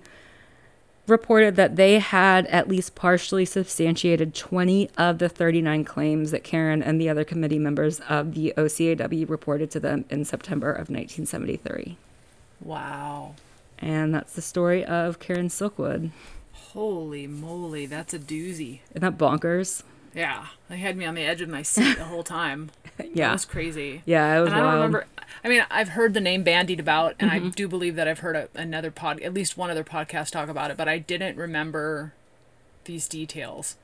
[1.07, 6.81] reported that they had at least partially substantiated 20 of the 39 claims that Karen
[6.81, 11.97] and the other committee members of the OCAW reported to them in September of 1973.
[12.61, 13.35] wow.
[13.77, 16.11] And that's the story of Karen Silkwood.
[16.53, 18.79] Holy moly, that's a doozy.
[18.91, 19.83] Isn't that bonkers?
[20.15, 22.71] Yeah, they had me on the edge of my seat the whole time.
[23.13, 23.33] Yeah.
[23.33, 24.01] was crazy.
[24.05, 24.75] Yeah, it was and I don't wild.
[24.77, 25.05] remember.
[25.43, 27.47] I mean, I've heard the name bandied about, and Mm-hmm.
[27.47, 30.47] I do believe that I've heard a, another pod, at least one other podcast talk
[30.47, 32.13] about it, but I didn't remember
[32.85, 33.75] these details.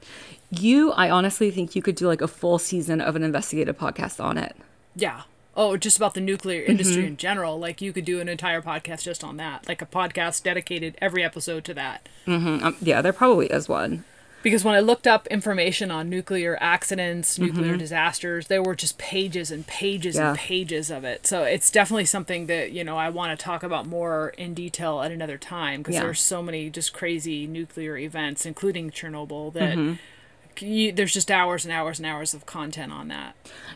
[0.50, 4.24] You, I honestly think you could do like a full season of an investigative podcast
[4.24, 4.56] on it.
[4.96, 5.24] Yeah.
[5.58, 7.08] Oh, just about the nuclear industry Mm-hmm.
[7.08, 7.60] in general.
[7.60, 11.22] Like you could do an entire podcast just on that, like a podcast dedicated every
[11.22, 12.08] episode to that.
[12.28, 14.06] Um, yeah, there probably is one.
[14.44, 17.46] Because when I looked up information on nuclear accidents, Mm-hmm.
[17.46, 20.30] nuclear disasters, there were just pages and pages Yeah.
[20.30, 21.28] and pages of it.
[21.28, 25.02] So it's definitely something that, you know, I want to talk about more in detail
[25.02, 26.04] at another time because Yeah.
[26.04, 30.66] there's so many just crazy nuclear events, including Chernobyl, that Mm-hmm.
[30.66, 33.36] you, there's just hours and hours and hours of content on that.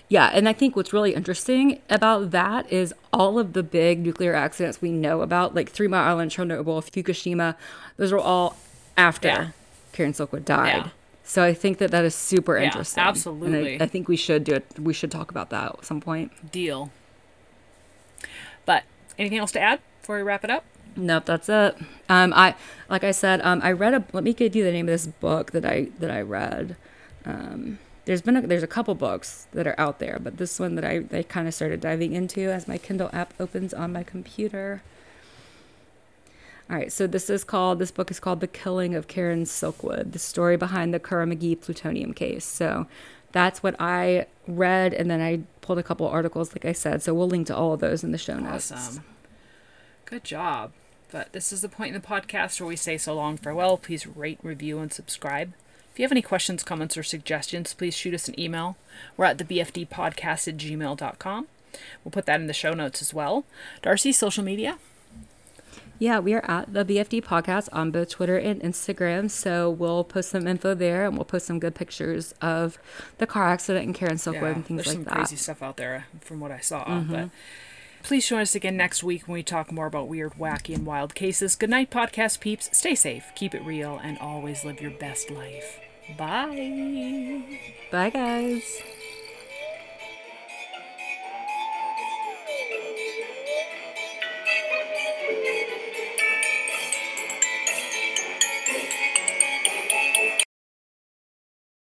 [0.10, 4.34] Yeah, and I think what's really interesting about that is all of the big nuclear
[4.36, 7.56] accidents we know about, like Three Mile Island, Chernobyl, Fukushima,
[7.98, 8.56] those were all
[8.98, 9.48] after Yeah.
[9.96, 10.68] Karen Silkwood died.
[10.68, 10.90] Yeah.
[11.24, 13.00] So I think that that is super Yeah, interesting.
[13.02, 13.82] And I- absolutely.
[13.82, 14.66] I, think we should do it.
[14.78, 16.52] We should talk about that at some point.
[16.52, 16.92] Deal.
[18.66, 18.84] But
[19.18, 20.66] anything else to add before we wrap it up?
[20.98, 21.78] Nope, that's it.
[22.08, 22.56] Um, I
[22.90, 24.06] like I said, um, I read a.
[24.14, 26.78] Let me give you the name of this book that I that I read.
[27.26, 30.76] Um, there's been a, there's a couple books that are out there, but this one
[30.76, 34.04] that I, I kind of started diving into as my Kindle app opens on my
[34.04, 34.84] computer.
[36.70, 40.14] All right, so this is called this book is called The Killing of Karen Silkwood:
[40.14, 42.46] The Story Behind the Kerr McGee Plutonium Case.
[42.46, 42.88] So
[43.32, 47.04] that's what I read, and then I pulled a couple articles, like I said.
[47.04, 48.72] So we'll link to all of those in the show notes.
[48.72, 49.04] Awesome.
[50.06, 50.72] Good job.
[51.12, 53.78] But this is the point in the podcast where we say so long farewell.
[53.78, 55.54] Please rate, review, and subscribe.
[55.94, 58.76] If you have any questions, comments, or suggestions, please shoot us an email.
[59.16, 61.48] We're at the BFD podcast at gmail.com.
[62.04, 63.46] We'll put that in the show notes as well.
[63.82, 64.78] Darcy, social media?
[65.98, 69.30] Yeah, we are at the BFD podcast on both Twitter and Instagram.
[69.30, 72.78] So we'll post some info there and we'll post some good pictures of
[73.18, 75.06] the car accident and Karen Silkwood and things like that.
[75.06, 76.84] there's some crazy stuff out there from what I saw.
[76.86, 77.28] But mm-hmm.
[78.04, 81.16] please join us again next week when we talk more about weird, wacky, and wild
[81.16, 81.56] cases.
[81.56, 82.70] Good night, podcast peeps.
[82.74, 85.80] Stay safe, keep it real, and always live your best life.
[86.18, 87.60] Bye.
[87.92, 88.82] Bye, guys.